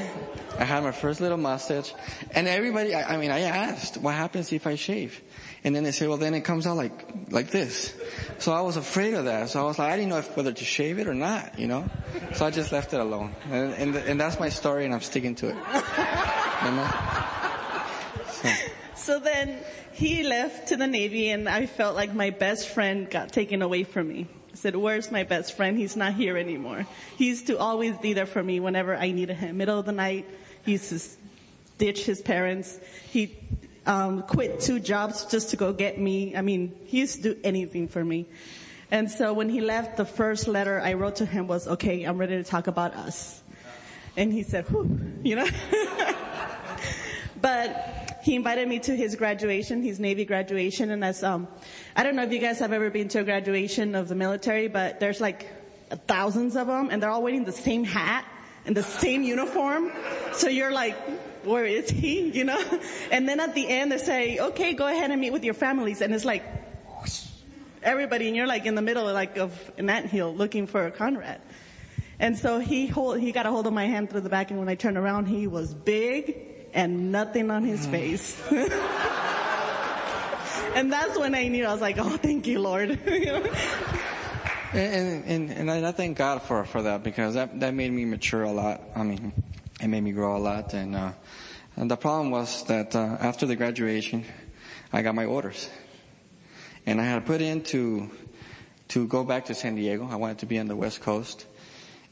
I 0.57 0.65
had 0.65 0.83
my 0.83 0.91
first 0.91 1.19
little 1.19 1.37
mustache. 1.37 1.93
And 2.31 2.47
everybody, 2.47 2.93
I, 2.93 3.15
I, 3.15 3.17
mean, 3.17 3.31
I 3.31 3.41
asked, 3.41 3.97
what 3.97 4.13
happens 4.13 4.53
if 4.53 4.67
I 4.67 4.75
shave? 4.75 5.21
And 5.63 5.75
then 5.75 5.83
they 5.83 5.91
said, 5.91 6.09
well, 6.09 6.17
then 6.17 6.33
it 6.33 6.41
comes 6.41 6.67
out 6.67 6.77
like, 6.77 6.91
like 7.31 7.49
this. 7.49 7.93
So 8.37 8.51
I 8.51 8.61
was 8.61 8.77
afraid 8.77 9.13
of 9.13 9.25
that. 9.25 9.49
So 9.49 9.61
I 9.61 9.63
was 9.63 9.79
like, 9.79 9.91
I 9.91 9.95
didn't 9.95 10.09
know 10.09 10.17
if 10.17 10.35
whether 10.35 10.51
to 10.51 10.65
shave 10.65 10.99
it 10.99 11.07
or 11.07 11.13
not, 11.13 11.57
you 11.57 11.67
know? 11.67 11.89
So 12.33 12.45
I 12.45 12.51
just 12.51 12.71
left 12.71 12.93
it 12.93 12.99
alone. 12.99 13.35
And, 13.49 13.73
and, 13.73 13.95
and 13.95 14.19
that's 14.19 14.39
my 14.39 14.49
story 14.49 14.85
and 14.85 14.93
I'm 14.93 15.01
sticking 15.01 15.35
to 15.35 15.49
it. 15.49 15.55
You 15.55 16.71
know? 16.71 17.22
So. 19.03 19.19
then 19.19 19.59
he 19.93 20.23
left 20.23 20.69
to 20.69 20.77
the 20.77 20.87
Navy 20.87 21.29
and 21.29 21.47
I 21.47 21.65
felt 21.65 21.95
like 21.95 22.13
my 22.13 22.31
best 22.31 22.69
friend 22.69 23.09
got 23.09 23.31
taken 23.31 23.61
away 23.61 23.83
from 23.83 24.07
me. 24.07 24.27
I 24.51 24.55
said, 24.55 24.75
where's 24.75 25.11
my 25.11 25.23
best 25.23 25.55
friend? 25.55 25.77
He's 25.77 25.95
not 25.95 26.13
here 26.13 26.37
anymore. 26.37 26.85
He 27.17 27.27
used 27.27 27.47
to 27.47 27.57
always 27.57 27.97
be 27.97 28.13
there 28.13 28.25
for 28.25 28.41
me 28.41 28.59
whenever 28.59 28.95
I 28.95 29.11
needed 29.11 29.37
him. 29.37 29.57
Middle 29.57 29.79
of 29.79 29.85
the 29.85 29.91
night, 29.91 30.25
he 30.63 30.73
used 30.73 30.89
to 30.89 30.99
ditch 31.77 32.05
his 32.05 32.21
parents. 32.21 32.79
He 33.09 33.37
um, 33.85 34.23
quit 34.23 34.59
two 34.59 34.79
jobs 34.79 35.25
just 35.25 35.49
to 35.49 35.57
go 35.57 35.73
get 35.73 35.99
me. 35.99 36.35
I 36.35 36.41
mean, 36.41 36.75
he 36.85 36.99
used 36.99 37.17
to 37.23 37.33
do 37.33 37.39
anything 37.43 37.87
for 37.87 38.03
me. 38.03 38.27
And 38.91 39.09
so 39.09 39.33
when 39.33 39.49
he 39.49 39.61
left, 39.61 39.97
the 39.97 40.05
first 40.05 40.47
letter 40.47 40.79
I 40.79 40.93
wrote 40.93 41.17
to 41.17 41.25
him 41.25 41.47
was, 41.47 41.67
okay, 41.67 42.03
I'm 42.03 42.17
ready 42.17 42.35
to 42.35 42.43
talk 42.43 42.67
about 42.67 42.93
us. 42.93 43.41
And 44.15 44.31
he 44.31 44.43
said, 44.43 44.65
whew, 44.69 44.99
you 45.23 45.35
know. 45.35 45.47
but 47.41 48.02
he 48.23 48.35
invited 48.35 48.69
me 48.69 48.79
to 48.79 48.95
his 48.95 49.15
graduation, 49.15 49.83
his 49.83 49.99
Navy 49.99 50.23
graduation, 50.23 50.91
and 50.91 51.03
as 51.03 51.23
um, 51.23 51.45
I 51.93 52.03
don't 52.03 52.15
know 52.15 52.23
if 52.23 52.31
you 52.31 52.39
guys 52.39 52.59
have 52.59 52.71
ever 52.71 52.89
been 52.89 53.09
to 53.09 53.19
a 53.19 53.23
graduation 53.25 53.95
of 53.95 54.07
the 54.07 54.15
military, 54.15 54.69
but 54.69 55.01
there's 55.01 55.19
like 55.19 55.45
thousands 56.07 56.55
of 56.55 56.67
them, 56.67 56.87
and 56.89 57.03
they're 57.03 57.09
all 57.09 57.21
wearing 57.21 57.43
the 57.43 57.51
same 57.51 57.83
hat 57.83 58.25
and 58.65 58.77
the 58.77 58.83
same 58.83 59.23
uniform. 59.23 59.91
So 60.31 60.47
you're 60.47 60.71
like, 60.71 60.95
where 61.43 61.65
is 61.65 61.89
he? 61.89 62.29
You 62.33 62.45
know? 62.45 62.79
And 63.11 63.27
then 63.27 63.41
at 63.41 63.55
the 63.55 63.67
end 63.67 63.91
they 63.91 63.97
say, 63.97 64.39
okay, 64.39 64.73
go 64.73 64.87
ahead 64.87 65.11
and 65.11 65.19
meet 65.19 65.33
with 65.33 65.43
your 65.43 65.53
families, 65.53 65.99
and 65.99 66.15
it's 66.15 66.23
like 66.23 66.45
everybody, 67.83 68.27
and 68.27 68.37
you're 68.37 68.47
like 68.47 68.65
in 68.65 68.75
the 68.75 68.81
middle 68.81 69.05
of 69.05 69.13
like 69.13 69.37
of 69.37 69.51
an 69.77 69.89
anthill 69.89 70.33
looking 70.33 70.65
for 70.65 70.89
Conrad. 70.91 71.41
And 72.19 72.37
so 72.37 72.59
he 72.59 72.87
hold, 72.87 73.19
he 73.19 73.33
got 73.33 73.45
a 73.45 73.51
hold 73.51 73.67
of 73.67 73.73
my 73.73 73.87
hand 73.87 74.11
through 74.11 74.21
the 74.21 74.29
back, 74.29 74.49
and 74.49 74.59
when 74.59 74.69
I 74.69 74.75
turned 74.75 74.97
around, 74.97 75.25
he 75.25 75.45
was 75.45 75.73
big 75.73 76.52
and 76.73 77.11
nothing 77.11 77.51
on 77.51 77.63
his 77.63 77.85
face. 77.85 78.41
and 80.75 80.91
that's 80.91 81.17
when 81.17 81.35
I 81.35 81.47
knew 81.47 81.65
I 81.65 81.71
was 81.71 81.81
like, 81.81 81.97
oh, 81.97 82.17
thank 82.17 82.47
you, 82.47 82.59
Lord. 82.59 82.89
and, 84.73 85.25
and, 85.25 85.51
and 85.51 85.71
I 85.71 85.91
thank 85.91 86.17
God 86.17 86.41
for, 86.41 86.65
for 86.65 86.81
that 86.83 87.03
because 87.03 87.35
that, 87.35 87.59
that 87.59 87.73
made 87.73 87.91
me 87.91 88.05
mature 88.05 88.43
a 88.43 88.51
lot. 88.51 88.81
I 88.95 89.03
mean, 89.03 89.33
it 89.81 89.87
made 89.87 90.01
me 90.01 90.11
grow 90.11 90.35
a 90.37 90.39
lot 90.39 90.73
and, 90.73 90.95
uh, 90.95 91.11
And 91.75 91.89
the 91.89 91.97
problem 91.97 92.29
was 92.29 92.63
that 92.65 92.95
uh, 92.95 93.17
after 93.19 93.47
the 93.47 93.55
graduation, 93.55 94.25
I 94.91 95.01
got 95.01 95.15
my 95.15 95.25
orders, 95.25 95.69
and 96.85 97.01
I 97.01 97.05
had 97.05 97.15
to 97.15 97.21
put 97.21 97.41
in 97.41 97.63
to 97.73 98.11
to 98.89 99.07
go 99.07 99.23
back 99.23 99.45
to 99.45 99.55
San 99.55 99.73
Diego. 99.73 100.07
I 100.07 100.17
wanted 100.17 100.39
to 100.39 100.45
be 100.45 100.59
on 100.59 100.67
the 100.67 100.75
West 100.75 101.01
Coast, 101.01 101.47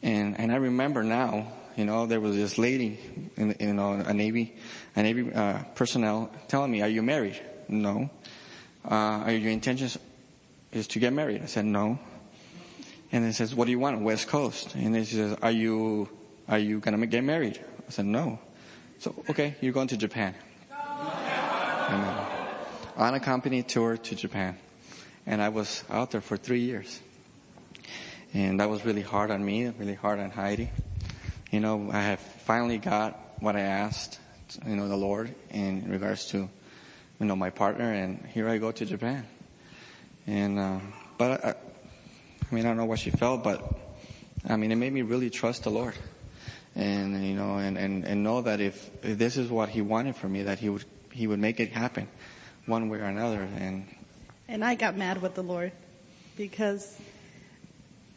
and 0.01 0.39
and 0.39 0.51
I 0.51 0.55
remember 0.55 1.03
now, 1.03 1.53
you 1.75 1.85
know, 1.85 2.05
there 2.05 2.19
was 2.19 2.35
this 2.35 2.57
lady, 2.57 2.99
in, 3.37 3.55
you 3.59 3.73
know, 3.73 3.93
a 3.93 4.13
Navy, 4.13 4.55
a 4.95 5.03
Navy 5.03 5.31
uh, 5.33 5.63
personnel 5.75 6.31
telling 6.47 6.71
me, 6.71 6.81
"Are 6.81 6.89
you 6.89 7.01
married?" 7.01 7.39
No. 7.67 8.09
Uh, 8.83 9.25
are 9.25 9.31
your 9.31 9.51
intentions 9.51 9.97
is 10.71 10.87
to 10.87 10.99
get 10.99 11.13
married? 11.13 11.41
I 11.43 11.45
said 11.45 11.65
no. 11.65 11.99
And 13.11 13.25
it 13.25 13.33
says, 13.33 13.53
"What 13.53 13.65
do 13.65 13.71
you 13.71 13.79
want, 13.79 14.01
West 14.01 14.27
Coast?" 14.27 14.75
And 14.75 14.95
it 14.95 15.07
says, 15.07 15.37
"Are 15.41 15.51
you 15.51 16.09
are 16.47 16.59
you 16.59 16.79
gonna 16.79 17.05
get 17.07 17.23
married?" 17.23 17.59
I 17.87 17.91
said 17.91 18.05
no. 18.05 18.39
So 18.99 19.15
okay, 19.29 19.55
you're 19.61 19.73
going 19.73 19.87
to 19.89 19.97
Japan. 19.97 20.35
On 22.97 23.13
a 23.15 23.19
company 23.19 23.63
tour 23.63 23.97
to 23.97 24.15
Japan, 24.15 24.57
and 25.25 25.41
I 25.41 25.49
was 25.49 25.83
out 25.89 26.11
there 26.11 26.21
for 26.21 26.37
three 26.37 26.61
years, 26.61 26.99
and 28.33 28.59
that 28.59 28.69
was 28.69 28.85
really 28.85 29.01
hard 29.01 29.31
on 29.31 29.43
me, 29.43 29.67
really 29.67 29.95
hard 29.95 30.19
on 30.19 30.29
Heidi. 30.29 30.69
You 31.51 31.59
know, 31.59 31.89
I 31.91 31.99
have 31.99 32.21
finally 32.21 32.77
got 32.77 33.19
what 33.41 33.57
I 33.57 33.59
asked, 33.59 34.19
you 34.65 34.77
know, 34.77 34.87
the 34.87 34.95
Lord 34.95 35.35
in 35.49 35.91
regards 35.91 36.27
to, 36.27 36.37
you 37.19 37.25
know, 37.25 37.35
my 37.35 37.49
partner, 37.49 37.91
and 37.91 38.25
here 38.27 38.47
I 38.47 38.57
go 38.57 38.71
to 38.71 38.85
Japan. 38.85 39.27
And 40.25 40.57
uh, 40.57 40.79
but 41.17 41.43
I, 41.43 41.49
I 41.49 42.55
mean, 42.55 42.65
I 42.65 42.69
don't 42.69 42.77
know 42.77 42.85
what 42.85 42.99
she 42.99 43.11
felt, 43.11 43.43
but 43.43 43.61
I 44.47 44.55
mean, 44.55 44.71
it 44.71 44.77
made 44.77 44.93
me 44.93 45.01
really 45.01 45.29
trust 45.29 45.63
the 45.63 45.71
Lord, 45.71 45.95
and 46.73 47.21
you 47.21 47.35
know, 47.35 47.57
and 47.57 47.77
and 47.77 48.05
and 48.05 48.23
know 48.23 48.41
that 48.43 48.61
if, 48.61 48.89
if 49.03 49.17
this 49.17 49.35
is 49.35 49.49
what 49.49 49.67
He 49.67 49.81
wanted 49.81 50.15
for 50.15 50.29
me, 50.29 50.43
that 50.43 50.59
He 50.59 50.69
would 50.69 50.85
He 51.11 51.27
would 51.27 51.39
make 51.39 51.59
it 51.59 51.73
happen, 51.73 52.07
one 52.65 52.87
way 52.87 52.99
or 52.99 53.11
another. 53.11 53.45
And 53.57 53.93
And 54.47 54.63
I 54.63 54.75
got 54.75 54.95
mad 54.95 55.21
with 55.21 55.35
the 55.35 55.43
Lord 55.43 55.73
because 56.37 56.97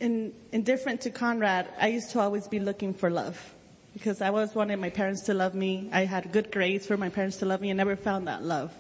in, 0.01 0.33
indifferent 0.53 1.03
to 1.03 1.11
Conrad, 1.11 1.69
I 1.81 1.89
used 1.89 2.11
to 2.13 2.21
always 2.21 2.49
be 2.49 2.61
looking 2.61 2.95
for 2.95 3.11
love 3.11 3.55
because 3.93 4.21
I 4.21 4.29
always 4.29 4.55
wanted 4.55 4.79
my 4.79 4.91
parents 4.91 5.23
to 5.23 5.35
love 5.35 5.55
me. 5.55 5.89
I 5.93 6.05
had 6.05 6.33
good 6.33 6.51
grades 6.51 6.87
for 6.87 6.97
my 6.97 7.09
parents 7.09 7.39
to 7.39 7.47
love 7.47 7.61
me 7.61 7.71
and 7.71 7.77
never 7.79 7.97
found 7.97 8.27
that 8.29 8.43
love. 8.43 8.73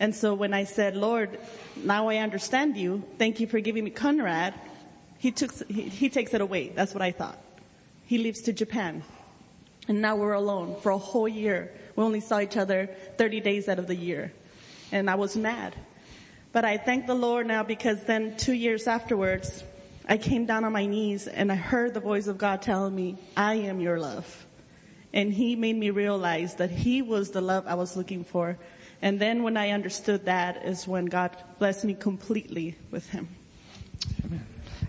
And 0.00 0.14
so 0.14 0.34
when 0.34 0.52
I 0.52 0.64
said, 0.64 0.96
Lord, 0.96 1.38
now 1.76 2.08
I 2.08 2.16
understand 2.16 2.76
you. 2.76 3.02
Thank 3.18 3.40
you 3.40 3.46
for 3.46 3.60
giving 3.60 3.84
me 3.84 3.90
Conrad. 3.90 4.54
He 5.18 5.30
took, 5.30 5.52
he, 5.68 5.82
he 5.82 6.08
takes 6.08 6.34
it 6.34 6.40
away. 6.40 6.68
That's 6.68 6.92
what 6.92 7.02
I 7.02 7.12
thought. 7.12 7.38
He 8.06 8.18
leaves 8.18 8.42
to 8.42 8.52
Japan. 8.52 9.02
And 9.88 10.00
now 10.00 10.16
we're 10.16 10.32
alone 10.32 10.76
for 10.82 10.90
a 10.90 10.98
whole 10.98 11.28
year. 11.28 11.72
We 11.94 12.04
only 12.04 12.20
saw 12.20 12.40
each 12.40 12.56
other 12.56 12.90
30 13.16 13.40
days 13.40 13.68
out 13.68 13.78
of 13.78 13.86
the 13.86 13.94
year. 13.94 14.32
And 14.92 15.08
I 15.08 15.14
was 15.14 15.36
mad. 15.36 15.74
But 16.52 16.64
I 16.64 16.76
thank 16.76 17.06
the 17.06 17.14
Lord 17.14 17.46
now 17.46 17.62
because 17.62 18.02
then 18.04 18.36
two 18.36 18.52
years 18.52 18.86
afterwards, 18.86 19.62
I 20.08 20.18
came 20.18 20.46
down 20.46 20.64
on 20.64 20.72
my 20.72 20.86
knees 20.86 21.26
and 21.26 21.50
I 21.50 21.56
heard 21.56 21.94
the 21.94 22.00
voice 22.00 22.26
of 22.26 22.38
God 22.38 22.62
telling 22.62 22.94
me, 22.94 23.16
I 23.36 23.54
am 23.54 23.80
your 23.80 23.98
love. 23.98 24.46
And 25.12 25.32
he 25.32 25.56
made 25.56 25.76
me 25.76 25.90
realize 25.90 26.54
that 26.56 26.70
he 26.70 27.02
was 27.02 27.30
the 27.30 27.40
love 27.40 27.64
I 27.66 27.74
was 27.74 27.96
looking 27.96 28.24
for. 28.24 28.58
And 29.02 29.18
then 29.18 29.42
when 29.42 29.56
I 29.56 29.70
understood 29.70 30.26
that 30.26 30.64
is 30.64 30.86
when 30.86 31.06
God 31.06 31.36
blessed 31.58 31.84
me 31.84 31.94
completely 31.94 32.76
with 32.90 33.08
him. 33.10 33.28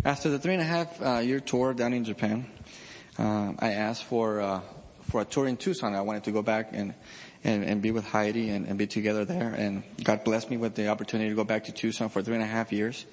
After 0.05 0.29
the 0.29 0.39
three 0.39 0.53
and 0.53 0.61
a 0.61 0.65
half 0.65 1.01
uh, 1.01 1.17
year 1.19 1.39
tour 1.39 1.73
down 1.73 1.93
in 1.93 2.03
Japan, 2.03 2.45
uh, 3.17 3.53
I 3.59 3.71
asked 3.71 4.03
for 4.05 4.39
uh, 4.39 4.61
for 5.01 5.21
a 5.21 5.25
tour 5.25 5.47
in 5.47 5.57
Tucson. 5.57 5.95
I 5.95 6.01
wanted 6.01 6.25
to 6.25 6.31
go 6.31 6.41
back 6.41 6.69
and 6.71 6.93
and, 7.43 7.63
and 7.63 7.81
be 7.81 7.91
with 7.91 8.05
Heidi 8.05 8.49
and, 8.49 8.67
and 8.67 8.77
be 8.77 8.87
together 8.87 9.25
there. 9.25 9.53
And 9.53 9.83
God 10.03 10.23
blessed 10.23 10.49
me 10.49 10.57
with 10.57 10.75
the 10.75 10.87
opportunity 10.89 11.29
to 11.29 11.35
go 11.35 11.43
back 11.43 11.65
to 11.65 11.71
Tucson 11.71 12.09
for 12.09 12.21
three 12.21 12.35
and 12.35 12.43
a 12.43 12.47
half 12.47 12.71
years. 12.71 13.05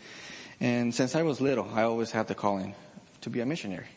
And 0.61 0.94
since 0.94 1.14
I 1.14 1.23
was 1.23 1.40
little, 1.40 1.68
I 1.75 1.82
always 1.82 2.11
had 2.11 2.28
the 2.28 2.34
calling 2.34 2.75
to 3.23 3.30
be 3.30 3.40
a 3.40 3.46
missionary. 3.46 3.88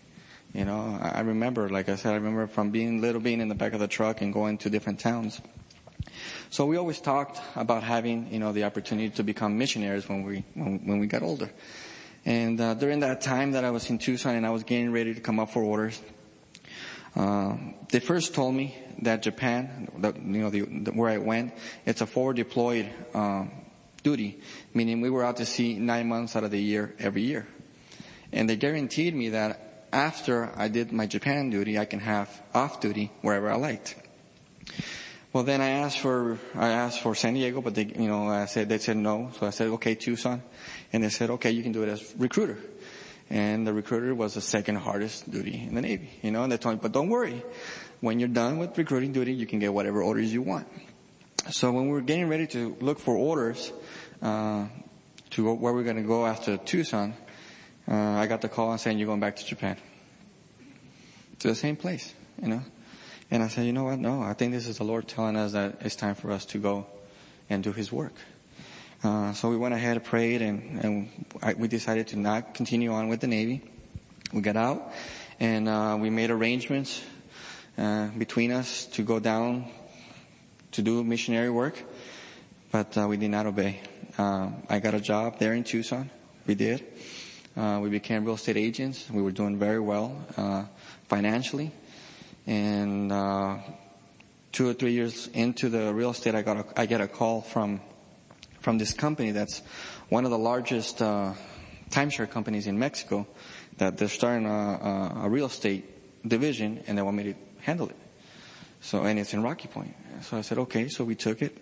You 0.53 0.65
know, 0.65 0.97
I 1.01 1.21
remember, 1.21 1.69
like 1.69 1.89
I 1.89 1.95
said, 1.95 2.13
I 2.13 2.15
remember 2.15 2.47
from 2.47 2.71
being 2.71 3.01
little, 3.01 3.21
being 3.21 3.41
in 3.41 3.49
the 3.49 3.55
back 3.55 3.73
of 3.73 3.79
the 3.79 3.87
truck 3.87 4.21
and 4.21 4.33
going 4.33 4.57
to 4.59 4.69
different 4.69 4.99
towns. 4.99 5.41
So 6.49 6.65
we 6.65 6.77
always 6.77 7.01
talked 7.01 7.39
about 7.55 7.83
having, 7.83 8.31
you 8.31 8.39
know, 8.39 8.53
the 8.53 8.63
opportunity 8.63 9.09
to 9.11 9.23
become 9.23 9.57
missionaries 9.57 10.07
when 10.07 10.23
we 10.23 10.43
when, 10.53 10.79
when 10.85 10.99
we 10.99 11.07
got 11.07 11.21
older. 11.21 11.49
And 12.25 12.59
uh, 12.59 12.73
during 12.73 13.01
that 13.01 13.21
time 13.21 13.51
that 13.51 13.63
I 13.63 13.71
was 13.71 13.89
in 13.89 13.99
Tucson 13.99 14.35
and 14.35 14.45
I 14.45 14.49
was 14.49 14.63
getting 14.63 14.91
ready 14.91 15.13
to 15.13 15.21
come 15.21 15.39
up 15.39 15.51
for 15.51 15.61
orders, 15.61 16.01
uh, 17.15 17.55
they 17.91 17.99
first 17.99 18.33
told 18.33 18.55
me 18.55 18.75
that 19.01 19.21
Japan, 19.21 19.89
that, 19.99 20.17
you 20.17 20.41
know, 20.41 20.49
the, 20.49 20.61
the, 20.61 20.91
where 20.91 21.09
I 21.09 21.17
went, 21.19 21.53
it's 21.85 22.01
a 22.01 22.05
forward 22.05 22.35
deployed 22.35 22.89
um, 23.13 23.51
duty, 24.03 24.39
meaning 24.73 25.01
we 25.01 25.09
were 25.09 25.23
out 25.23 25.37
to 25.37 25.45
sea 25.45 25.75
nine 25.75 26.07
months 26.07 26.35
out 26.35 26.43
of 26.43 26.51
the 26.51 26.61
year 26.61 26.93
every 26.99 27.23
year. 27.23 27.47
And 28.31 28.49
they 28.49 28.55
guaranteed 28.55 29.15
me 29.15 29.29
that 29.29 29.87
after 29.91 30.51
I 30.55 30.67
did 30.67 30.91
my 30.91 31.07
Japan 31.07 31.49
duty, 31.49 31.79
I 31.79 31.85
can 31.85 31.99
have 31.99 32.29
off 32.53 32.81
duty 32.81 33.11
wherever 33.21 33.49
I 33.49 33.55
liked. 33.55 33.95
Well, 35.33 35.43
then 35.43 35.61
I 35.61 35.69
asked 35.69 35.99
for 35.99 36.39
I 36.55 36.69
asked 36.69 37.01
for 37.01 37.13
San 37.13 37.33
Diego, 37.33 37.61
but 37.61 37.75
they 37.75 37.83
you 37.83 38.07
know 38.07 38.27
I 38.27 38.45
said 38.45 38.69
they 38.69 38.79
said 38.79 38.97
no, 38.97 39.31
so 39.37 39.45
I 39.45 39.51
said 39.51 39.67
okay 39.67 39.93
Tucson, 39.93 40.41
and 40.91 41.03
they 41.03 41.09
said 41.09 41.29
okay 41.31 41.51
you 41.51 41.63
can 41.63 41.71
do 41.71 41.83
it 41.83 41.89
as 41.89 42.15
recruiter, 42.17 42.57
and 43.29 43.67
the 43.67 43.73
recruiter 43.73 44.15
was 44.15 44.33
the 44.33 44.41
second 44.41 44.77
hardest 44.77 45.29
duty 45.29 45.65
in 45.67 45.75
the 45.75 45.81
Navy, 45.81 46.09
you 46.23 46.31
know, 46.31 46.43
and 46.43 46.51
they 46.51 46.57
told 46.57 46.75
me 46.75 46.79
but 46.81 46.91
don't 46.91 47.09
worry, 47.09 47.43
when 47.99 48.19
you're 48.19 48.29
done 48.29 48.57
with 48.57 48.77
recruiting 48.77 49.11
duty 49.11 49.33
you 49.33 49.45
can 49.45 49.59
get 49.59 49.73
whatever 49.73 50.01
orders 50.01 50.33
you 50.33 50.41
want. 50.41 50.67
So 51.51 51.71
when 51.71 51.85
we 51.85 51.93
were 51.93 52.01
getting 52.01 52.27
ready 52.27 52.45
to 52.47 52.75
look 52.81 52.99
for 52.99 53.15
orders 53.15 53.71
uh, 54.21 54.67
to 55.29 55.53
where 55.53 55.73
we're 55.73 55.83
going 55.83 55.95
to 55.95 56.01
go 56.01 56.25
after 56.25 56.57
Tucson, 56.57 57.13
uh, 57.89 57.95
I 57.95 58.27
got 58.27 58.41
the 58.41 58.49
call 58.49 58.71
and 58.71 58.81
saying 58.81 58.99
you're 58.99 59.07
going 59.07 59.21
back 59.21 59.37
to 59.37 59.45
Japan, 59.45 59.77
to 61.39 61.47
the 61.47 61.55
same 61.55 61.77
place, 61.77 62.13
you 62.41 62.49
know. 62.49 62.61
And 63.31 63.41
I 63.41 63.47
said, 63.47 63.65
you 63.65 63.71
know 63.71 63.85
what? 63.85 63.97
No, 63.97 64.21
I 64.21 64.33
think 64.33 64.51
this 64.51 64.67
is 64.67 64.79
the 64.79 64.83
Lord 64.83 65.07
telling 65.07 65.37
us 65.37 65.53
that 65.53 65.77
it's 65.81 65.95
time 65.95 66.15
for 66.15 66.31
us 66.31 66.43
to 66.47 66.57
go 66.57 66.85
and 67.49 67.63
do 67.63 67.71
His 67.71 67.93
work. 67.93 68.13
Uh, 69.01 69.31
so 69.31 69.49
we 69.49 69.55
went 69.55 69.73
ahead 69.73 69.95
and 69.95 70.05
prayed, 70.05 70.41
and, 70.41 70.83
and 70.83 71.25
I, 71.41 71.53
we 71.53 71.69
decided 71.69 72.07
to 72.09 72.19
not 72.19 72.55
continue 72.55 72.91
on 72.91 73.07
with 73.07 73.21
the 73.21 73.27
Navy. 73.27 73.61
We 74.33 74.41
got 74.41 74.57
out, 74.57 74.91
and 75.39 75.69
uh, 75.69 75.97
we 75.97 76.09
made 76.09 76.29
arrangements 76.29 77.01
uh, 77.77 78.07
between 78.17 78.51
us 78.51 78.85
to 78.87 79.03
go 79.03 79.19
down 79.19 79.71
to 80.77 80.83
do 80.83 81.03
missionary 81.03 81.49
work, 81.49 81.81
but 82.71 82.95
uh, 82.95 83.07
we 83.07 83.17
did 83.17 83.31
not 83.31 83.47
obey. 83.47 83.79
Um, 84.19 84.61
I 84.69 84.77
got 84.77 84.93
a 84.93 84.99
job 84.99 85.39
there 85.39 85.55
in 85.55 85.63
Tucson. 85.63 86.11
We 86.45 86.53
did. 86.53 86.85
Uh, 87.55 87.79
we 87.81 87.89
became 87.89 88.23
real 88.23 88.35
estate 88.35 88.57
agents. 88.57 89.09
We 89.09 89.23
were 89.23 89.31
doing 89.31 89.57
very 89.57 89.79
well 89.79 90.15
uh, 90.37 90.65
financially. 91.07 91.71
And 92.45 93.11
uh, 93.11 93.57
two 94.51 94.69
or 94.69 94.73
three 94.75 94.91
years 94.91 95.25
into 95.33 95.67
the 95.67 95.91
real 95.95 96.11
estate, 96.11 96.35
I 96.35 96.43
got 96.43 96.57
a, 96.57 96.79
I 96.79 96.85
get 96.85 97.01
a 97.01 97.07
call 97.07 97.41
from 97.41 97.81
from 98.59 98.77
this 98.77 98.93
company 98.93 99.31
that's 99.31 99.63
one 100.09 100.25
of 100.25 100.29
the 100.29 100.37
largest 100.37 101.01
uh, 101.01 101.33
timeshare 101.89 102.29
companies 102.29 102.67
in 102.67 102.77
Mexico. 102.77 103.25
That 103.79 103.97
they're 103.97 104.09
starting 104.09 104.45
a, 104.45 104.51
a, 104.51 105.21
a 105.23 105.29
real 105.29 105.47
estate 105.47 106.27
division, 106.27 106.83
and 106.85 106.95
they 106.95 107.01
want 107.01 107.17
me 107.17 107.23
to 107.23 107.35
handle 107.61 107.89
it. 107.89 107.95
So, 108.79 109.05
and 109.05 109.17
it's 109.17 109.33
in 109.33 109.41
Rocky 109.41 109.67
Point. 109.67 109.95
So 110.21 110.37
I 110.37 110.41
said, 110.41 110.57
okay. 110.59 110.87
So 110.89 111.03
we 111.03 111.15
took 111.15 111.41
it. 111.41 111.57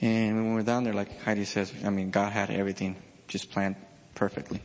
And 0.00 0.36
when 0.36 0.48
we 0.50 0.54
were 0.54 0.62
down 0.62 0.84
there, 0.84 0.94
like 0.94 1.20
Heidi 1.22 1.44
says, 1.44 1.72
I 1.84 1.90
mean, 1.90 2.10
God 2.10 2.32
had 2.32 2.50
everything 2.50 2.96
just 3.28 3.50
planned 3.50 3.76
perfectly. 4.14 4.62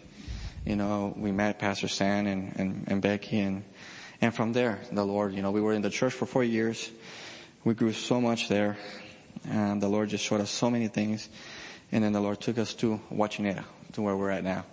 You 0.66 0.76
know, 0.76 1.14
we 1.16 1.32
met 1.32 1.60
Pastor 1.60 1.88
Stan 1.88 2.26
and, 2.26 2.54
and, 2.58 2.86
and 2.88 3.02
Becky 3.02 3.40
and, 3.40 3.64
and 4.22 4.34
from 4.34 4.54
there, 4.54 4.80
the 4.92 5.06
Lord, 5.06 5.34
you 5.34 5.42
know, 5.42 5.52
we 5.52 5.62
were 5.62 5.74
in 5.74 5.82
the 5.82 5.90
church 5.90 6.14
for 6.14 6.26
four 6.26 6.44
years. 6.44 6.90
We 7.64 7.74
grew 7.74 7.92
so 7.92 8.22
much 8.22 8.48
there. 8.48 8.78
And 9.48 9.82
the 9.82 9.90
Lord 9.90 10.10
just 10.10 10.24
showed 10.24 10.42
us 10.42 10.50
so 10.50 10.72
many 10.72 10.88
things. 10.88 11.30
And 11.92 12.04
then 12.04 12.14
the 12.14 12.22
Lord 12.22 12.40
took 12.40 12.58
us 12.58 12.74
to 12.76 13.00
Huachinera, 13.12 13.66
to 13.94 14.02
where 14.02 14.16
we're 14.16 14.32
at 14.32 14.44
now. 14.44 14.66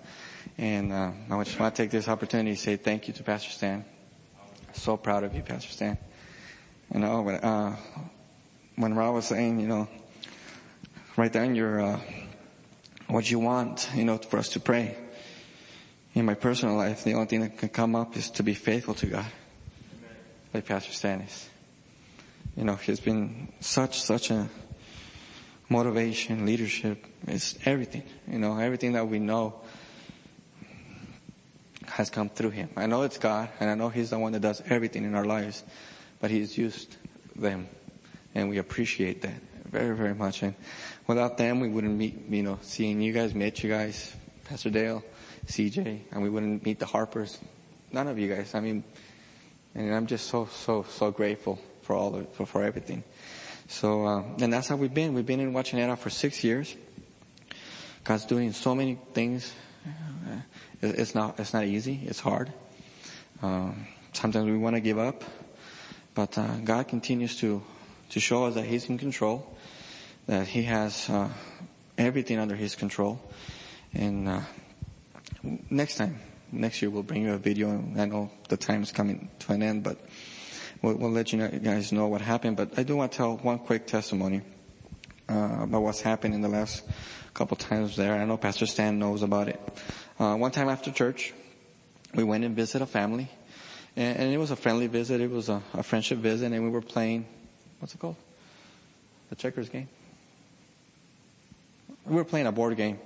And 0.56 0.92
uh, 0.92 1.10
I 1.30 1.44
just 1.44 1.58
want 1.58 1.74
to 1.74 1.82
take 1.82 1.90
this 1.90 2.08
opportunity 2.08 2.54
to 2.54 2.60
say 2.60 2.76
thank 2.76 3.08
you 3.08 3.14
to 3.14 3.22
Pastor 3.22 3.50
Stan. 3.50 3.84
So 4.72 4.96
proud 4.96 5.24
of 5.24 5.34
you, 5.34 5.42
Pastor 5.42 5.70
Stan. 5.70 5.98
You 6.92 7.00
know, 7.00 7.22
when, 7.22 7.36
uh, 7.36 7.76
when 8.76 8.94
Rob 8.94 9.14
was 9.14 9.26
saying, 9.26 9.60
you 9.60 9.66
know, 9.66 9.88
there 11.16 11.44
in 11.44 11.54
your, 11.54 11.80
uh, 11.80 12.00
what 13.08 13.30
you 13.30 13.38
want, 13.38 13.88
you 13.94 14.04
know, 14.04 14.18
for 14.18 14.38
us 14.38 14.50
to 14.50 14.60
pray. 14.60 14.96
In 16.14 16.26
my 16.26 16.34
personal 16.34 16.76
life, 16.76 17.04
the 17.04 17.14
only 17.14 17.26
thing 17.26 17.40
that 17.40 17.56
can 17.56 17.70
come 17.70 17.94
up 17.94 18.16
is 18.16 18.30
to 18.30 18.42
be 18.42 18.54
faithful 18.54 18.94
to 18.94 19.06
God. 19.06 19.26
Like 20.52 20.66
Pastor 20.66 20.92
Stan 20.92 21.20
is. 21.22 21.48
You 22.56 22.64
know, 22.64 22.74
he's 22.74 23.00
been 23.00 23.48
such, 23.60 24.02
such 24.02 24.30
a 24.30 24.48
motivation, 25.70 26.44
leadership. 26.44 27.06
It's 27.26 27.56
everything. 27.64 28.02
You 28.30 28.38
know, 28.38 28.58
everything 28.58 28.92
that 28.92 29.08
we 29.08 29.18
know 29.18 29.54
has 31.86 32.10
come 32.10 32.28
through 32.28 32.50
him. 32.50 32.70
I 32.76 32.86
know 32.86 33.02
it's 33.02 33.18
God, 33.18 33.48
and 33.60 33.70
I 33.70 33.74
know 33.74 33.88
He's 33.88 34.10
the 34.10 34.18
one 34.18 34.32
that 34.32 34.40
does 34.40 34.62
everything 34.66 35.04
in 35.04 35.14
our 35.14 35.24
lives, 35.24 35.62
but 36.22 36.30
He's 36.30 36.56
used 36.56 36.96
them, 37.36 37.68
and 38.34 38.48
we 38.48 38.56
appreciate 38.56 39.20
that 39.22 39.34
very, 39.66 39.94
very 39.96 40.14
much. 40.14 40.42
And 40.42 40.54
without 41.06 41.36
them, 41.36 41.60
we 41.60 41.68
wouldn't 41.68 41.98
meet, 41.98 42.30
you 42.30 42.42
know, 42.42 42.58
seeing 42.62 43.02
you 43.02 43.12
guys, 43.12 43.34
meet 43.34 43.62
you 43.62 43.68
guys, 43.68 44.14
Pastor 44.44 44.70
Dale, 44.70 45.02
CJ, 45.46 46.00
and 46.12 46.22
we 46.22 46.30
wouldn't 46.30 46.64
meet 46.64 46.78
the 46.78 46.86
Harpers. 46.86 47.38
None 47.90 48.06
of 48.06 48.18
you 48.18 48.34
guys. 48.34 48.54
I 48.54 48.60
mean, 48.60 48.84
and 49.74 49.94
I'm 49.94 50.06
just 50.06 50.28
so, 50.28 50.46
so, 50.46 50.84
so 50.88 51.10
grateful 51.10 51.58
for 51.82 51.96
all 51.96 52.14
of, 52.14 52.32
for, 52.34 52.46
for 52.46 52.62
everything. 52.62 53.02
So, 53.66 54.06
uh, 54.06 54.22
and 54.40 54.52
that's 54.52 54.68
how 54.68 54.76
we've 54.76 54.94
been. 54.94 55.14
We've 55.14 55.26
been 55.26 55.40
in 55.40 55.52
Huachinera 55.52 55.98
for 55.98 56.10
six 56.10 56.44
years. 56.44 56.76
God's 58.04 58.26
doing 58.26 58.52
so 58.52 58.74
many 58.74 58.98
things. 59.12 59.52
It's 60.82 61.14
not, 61.14 61.38
it's 61.38 61.52
not 61.52 61.64
easy. 61.64 62.00
It's 62.04 62.20
hard. 62.20 62.52
Um, 63.40 63.86
sometimes 64.12 64.46
we 64.46 64.56
want 64.56 64.76
to 64.76 64.80
give 64.80 64.98
up, 64.98 65.24
but 66.14 66.36
uh, 66.36 66.56
God 66.64 66.88
continues 66.88 67.36
to, 67.38 67.62
to 68.10 68.20
show 68.20 68.44
us 68.44 68.54
that 68.54 68.64
He's 68.64 68.88
in 68.88 68.98
control, 68.98 69.56
that 70.26 70.46
He 70.46 70.64
has 70.64 71.08
uh, 71.08 71.28
everything 71.96 72.38
under 72.38 72.54
His 72.54 72.74
control. 72.74 73.20
And 73.94 74.28
uh, 74.28 74.40
next 75.70 75.96
time, 75.96 76.18
next 76.50 76.82
year, 76.82 76.90
we'll 76.90 77.02
bring 77.02 77.22
you 77.22 77.32
a 77.32 77.38
video. 77.38 77.70
And 77.70 78.00
I 78.00 78.04
know 78.04 78.30
the 78.48 78.56
time 78.56 78.82
is 78.82 78.92
coming 78.92 79.30
to 79.40 79.52
an 79.52 79.62
end, 79.62 79.82
but 79.82 79.98
we'll, 80.82 80.94
we'll 80.94 81.10
let 81.10 81.32
you 81.32 81.46
guys 81.48 81.92
know 81.92 82.08
what 82.08 82.20
happened. 82.20 82.56
But 82.56 82.78
I 82.78 82.82
do 82.82 82.96
want 82.96 83.12
to 83.12 83.18
tell 83.18 83.36
one 83.38 83.58
quick 83.58 83.86
testimony 83.86 84.42
uh, 85.28 85.60
about 85.62 85.82
what's 85.82 86.00
happened 86.00 86.34
in 86.34 86.42
the 86.42 86.48
last 86.48 86.82
couple 87.34 87.56
times 87.56 87.96
there. 87.96 88.14
I 88.14 88.24
know 88.24 88.36
Pastor 88.36 88.66
Stan 88.66 88.98
knows 88.98 89.22
about 89.22 89.48
it. 89.48 89.60
Uh, 90.18 90.36
one 90.36 90.50
time 90.50 90.68
after 90.68 90.90
church, 90.90 91.32
we 92.14 92.24
went 92.24 92.44
and 92.44 92.54
visited 92.54 92.82
a 92.82 92.86
family, 92.86 93.30
and, 93.96 94.18
and 94.18 94.32
it 94.32 94.38
was 94.38 94.50
a 94.50 94.56
friendly 94.56 94.86
visit. 94.86 95.20
It 95.20 95.30
was 95.30 95.48
a, 95.48 95.62
a, 95.74 95.82
friendship 95.82 96.18
visit, 96.18 96.52
and 96.52 96.64
we 96.64 96.70
were 96.70 96.80
playing. 96.80 97.26
What's 97.78 97.94
it 97.94 97.98
called? 97.98 98.16
The 99.30 99.36
checkers 99.36 99.68
game. 99.68 99.88
We 102.06 102.16
were 102.16 102.24
playing 102.24 102.46
a 102.46 102.52
board 102.52 102.76
game, 102.76 102.98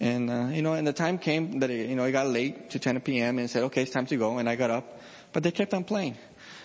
and 0.00 0.30
uh, 0.30 0.48
you 0.52 0.62
know, 0.62 0.74
and 0.74 0.86
the 0.86 0.92
time 0.92 1.18
came 1.18 1.60
that 1.60 1.70
it, 1.70 1.88
you 1.88 1.96
know 1.96 2.04
it 2.04 2.12
got 2.12 2.26
late 2.26 2.70
to 2.70 2.78
10 2.78 3.00
p.m. 3.00 3.38
and 3.38 3.48
said, 3.48 3.64
"Okay, 3.64 3.82
it's 3.82 3.92
time 3.92 4.06
to 4.06 4.16
go." 4.16 4.38
And 4.38 4.48
I 4.48 4.56
got 4.56 4.70
up, 4.70 5.00
but 5.32 5.42
they 5.42 5.50
kept 5.50 5.74
on 5.74 5.84
playing, 5.84 6.16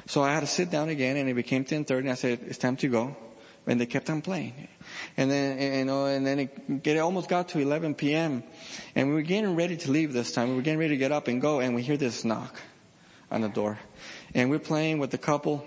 so 0.07 0.23
I 0.23 0.33
had 0.33 0.39
to 0.41 0.47
sit 0.47 0.71
down 0.71 0.89
again, 0.89 1.17
and 1.17 1.29
it 1.29 1.33
became 1.33 1.65
10:30. 1.65 1.99
And 1.99 2.09
I 2.11 2.15
said, 2.15 2.39
"It's 2.47 2.57
time 2.57 2.77
to 2.77 2.87
go," 2.87 3.15
and 3.67 3.79
they 3.79 3.85
kept 3.85 4.09
on 4.09 4.21
playing. 4.21 4.67
And 5.17 5.29
then, 5.29 5.79
you 5.79 5.85
know, 5.85 6.05
and 6.05 6.25
then 6.25 6.39
it, 6.39 6.87
it 6.87 6.97
almost 6.97 7.29
got 7.29 7.49
to 7.49 7.59
11 7.59 7.95
p.m. 7.95 8.43
And 8.95 9.09
we 9.09 9.13
were 9.13 9.21
getting 9.21 9.55
ready 9.55 9.75
to 9.77 9.91
leave 9.91 10.13
this 10.13 10.31
time. 10.31 10.49
We 10.49 10.55
were 10.55 10.61
getting 10.61 10.79
ready 10.79 10.93
to 10.93 10.97
get 10.97 11.11
up 11.11 11.27
and 11.27 11.41
go 11.41 11.59
and 11.59 11.75
we 11.75 11.81
hear 11.81 11.97
this 11.97 12.23
knock 12.23 12.55
on 13.31 13.41
the 13.41 13.49
door. 13.49 13.79
And 14.33 14.49
we're 14.49 14.59
playing 14.59 14.99
with 14.99 15.11
the 15.11 15.17
couple 15.17 15.65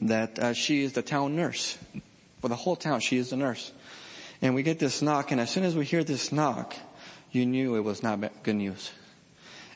that 0.00 0.38
uh, 0.38 0.52
she 0.52 0.82
is 0.82 0.92
the 0.92 1.02
town 1.02 1.36
nurse. 1.36 1.78
For 2.40 2.48
the 2.48 2.56
whole 2.56 2.76
town, 2.76 3.00
she 3.00 3.16
is 3.16 3.30
the 3.30 3.36
nurse. 3.36 3.72
And 4.40 4.54
we 4.54 4.62
get 4.62 4.78
this 4.78 5.02
knock 5.02 5.32
and 5.32 5.40
as 5.40 5.50
soon 5.50 5.64
as 5.64 5.74
we 5.74 5.84
hear 5.84 6.04
this 6.04 6.30
knock, 6.30 6.76
you 7.32 7.44
knew 7.44 7.74
it 7.74 7.80
was 7.80 8.02
not 8.02 8.20
good 8.42 8.56
news. 8.56 8.92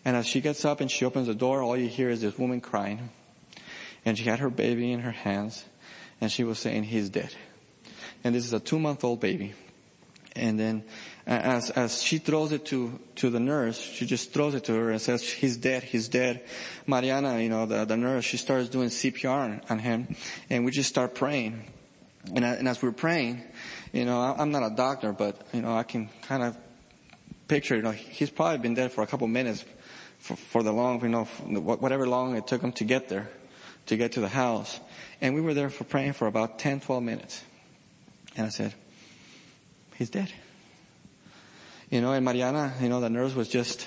And 0.05 0.17
as 0.17 0.27
she 0.27 0.41
gets 0.41 0.65
up 0.65 0.81
and 0.81 0.91
she 0.91 1.05
opens 1.05 1.27
the 1.27 1.35
door, 1.35 1.63
all 1.63 1.77
you 1.77 1.89
hear 1.89 2.11
is 2.11 2.21
this 2.21 2.39
woman 2.39 2.61
crying. 2.61 3.11
And 4.05 4.17
she 4.17 4.25
had 4.25 4.39
her 4.39 4.51
baby 4.51 4.93
in 4.93 5.01
her 5.01 5.11
hands 5.11 5.65
and 6.21 6.31
she 6.31 6.45
was 6.45 6.59
saying, 6.59 6.85
he's 6.85 7.09
dead 7.09 7.35
and 8.25 8.35
this 8.35 8.45
is 8.45 8.53
a 8.53 8.61
two 8.61 8.79
month 8.79 9.05
old 9.05 9.21
baby. 9.21 9.55
And 10.35 10.59
then 10.59 10.85
as, 11.27 11.71
as 11.71 12.03
she 12.03 12.19
throws 12.19 12.53
it 12.53 12.65
to, 12.67 12.99
to 13.17 13.31
the 13.31 13.41
nurse, 13.41 13.79
she 13.79 14.07
just 14.07 14.33
throws 14.33 14.55
it 14.55 14.65
to 14.65 14.75
her 14.75 14.91
and 14.91 15.01
says, 15.01 15.23
he's 15.23 15.57
dead, 15.57 15.83
he's 15.83 16.09
dead. 16.09 16.43
Mariana, 16.87 17.41
you 17.41 17.49
know, 17.49 17.67
the, 17.67 17.85
the 17.85 17.97
nurse, 17.97 18.25
she 18.25 18.37
starts 18.37 18.69
doing 18.69 18.89
CPR 18.89 19.71
on 19.71 19.79
him 19.79 20.17
and 20.49 20.65
we 20.65 20.71
just 20.71 20.89
start 20.89 21.15
praying. 21.15 21.65
And, 22.35 22.45
and 22.45 22.69
as 22.69 22.83
we're 22.83 22.93
praying, 22.93 23.43
you 23.93 24.05
know, 24.05 24.21
I'm 24.21 24.51
not 24.53 24.63
a 24.63 24.75
doctor, 24.75 25.13
but, 25.13 25.37
you 25.53 25.61
know, 25.61 25.77
I 25.77 25.83
can 25.83 26.09
kind 26.23 26.43
of 26.43 26.57
picture, 27.49 27.77
you 27.77 27.83
know, 27.83 27.91
he's 27.91 28.31
probably 28.31 28.59
been 28.59 28.75
dead 28.75 28.93
for 28.93 29.03
a 29.03 29.07
couple 29.07 29.27
minutes 29.27 29.65
for, 30.19 30.37
for 30.37 30.63
the 30.63 30.73
long, 30.73 31.03
you 31.03 31.09
know, 31.09 31.25
whatever 31.25 32.07
long 32.07 32.37
it 32.37 32.47
took 32.47 32.63
him 32.63 32.73
to 32.73 32.85
get 32.85 33.09
there, 33.09 33.29
to 33.87 33.97
get 33.97 34.13
to 34.13 34.21
the 34.21 34.29
house. 34.29 34.81
And 35.21 35.35
we 35.35 35.41
were 35.41 35.53
there 35.53 35.69
for 35.69 35.85
praying 35.85 36.15
for 36.15 36.27
about 36.27 36.59
10, 36.59 36.81
12 36.81 37.03
minutes. 37.03 37.43
And 38.37 38.47
I 38.47 38.51
said, 38.51 38.75
he's 40.03 40.11
dead. 40.11 40.33
You 41.89 42.01
know, 42.01 42.13
and 42.13 42.25
Mariana, 42.25 42.75
you 42.81 42.89
know, 42.89 43.01
the 43.01 43.09
nurse 43.09 43.35
was 43.35 43.49
just 43.49 43.87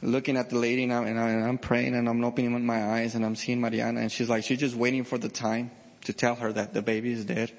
looking 0.00 0.38
at 0.38 0.48
the 0.48 0.56
lady 0.56 0.84
and, 0.84 0.92
I, 0.94 1.04
and, 1.04 1.20
I, 1.20 1.46
I'm 1.46 1.58
praying 1.58 1.94
and 1.94 2.08
I'm 2.08 2.24
opening 2.24 2.64
my 2.64 2.82
eyes 2.94 3.14
and 3.14 3.22
I'm 3.22 3.36
seeing 3.36 3.60
Mariana 3.60 4.00
and 4.00 4.10
she's 4.10 4.30
like, 4.30 4.44
she's 4.44 4.60
just 4.60 4.74
waiting 4.74 5.04
for 5.04 5.18
the 5.18 5.28
time 5.28 5.70
to 6.04 6.14
tell 6.14 6.36
her 6.36 6.50
that 6.54 6.72
the 6.72 6.80
baby 6.80 7.12
is 7.12 7.26
dead. 7.26 7.52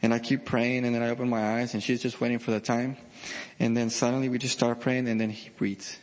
And 0.00 0.14
I 0.14 0.20
keep 0.20 0.46
praying 0.46 0.86
and 0.86 0.94
then 0.94 1.02
I 1.02 1.10
open 1.10 1.28
my 1.28 1.58
eyes 1.58 1.74
and 1.74 1.82
she's 1.82 2.00
just 2.00 2.18
waiting 2.18 2.38
for 2.38 2.50
the 2.50 2.60
time. 2.60 2.96
And 3.58 3.76
then 3.76 3.90
suddenly 3.90 4.30
we 4.30 4.38
just 4.38 4.54
start 4.54 4.80
praying 4.80 5.06
and 5.06 5.20
then 5.20 5.28
he 5.28 5.50
breathes. 5.50 5.98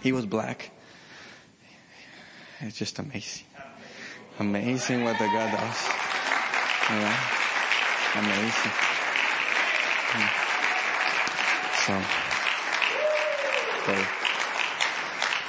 He 0.00 0.12
was 0.12 0.26
black. 0.26 0.70
It's 2.60 2.78
just 2.78 3.00
amazing. 3.00 3.46
Amazing 4.38 5.02
what 5.02 5.18
the 5.18 5.26
God 5.26 5.50
does. 5.50 5.88
Know? 6.90 7.16
Amazing. 8.16 8.72
So, 11.86 12.02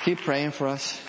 keep 0.03 0.19
praying 0.19 0.51
for 0.51 0.67
us. 0.67 0.99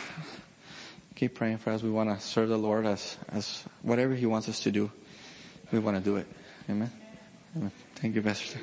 Keep 1.15 1.35
praying 1.35 1.59
for 1.59 1.71
us. 1.71 1.83
We 1.83 1.91
want 1.91 2.11
to 2.11 2.25
serve 2.25 2.51
the 2.51 2.59
Lord 2.59 2.85
as, 2.85 3.17
as 3.31 3.65
whatever 3.83 4.15
He 4.15 4.27
wants 4.27 4.49
us 4.49 4.61
to 4.61 4.71
do. 4.71 4.91
We 5.73 5.79
want 5.79 5.97
to 5.97 6.03
do 6.03 6.17
it. 6.17 6.27
Amen. 6.69 6.91
Amen. 7.57 7.73
Thank 7.95 8.15
you, 8.15 8.23
Pastor. 8.23 8.59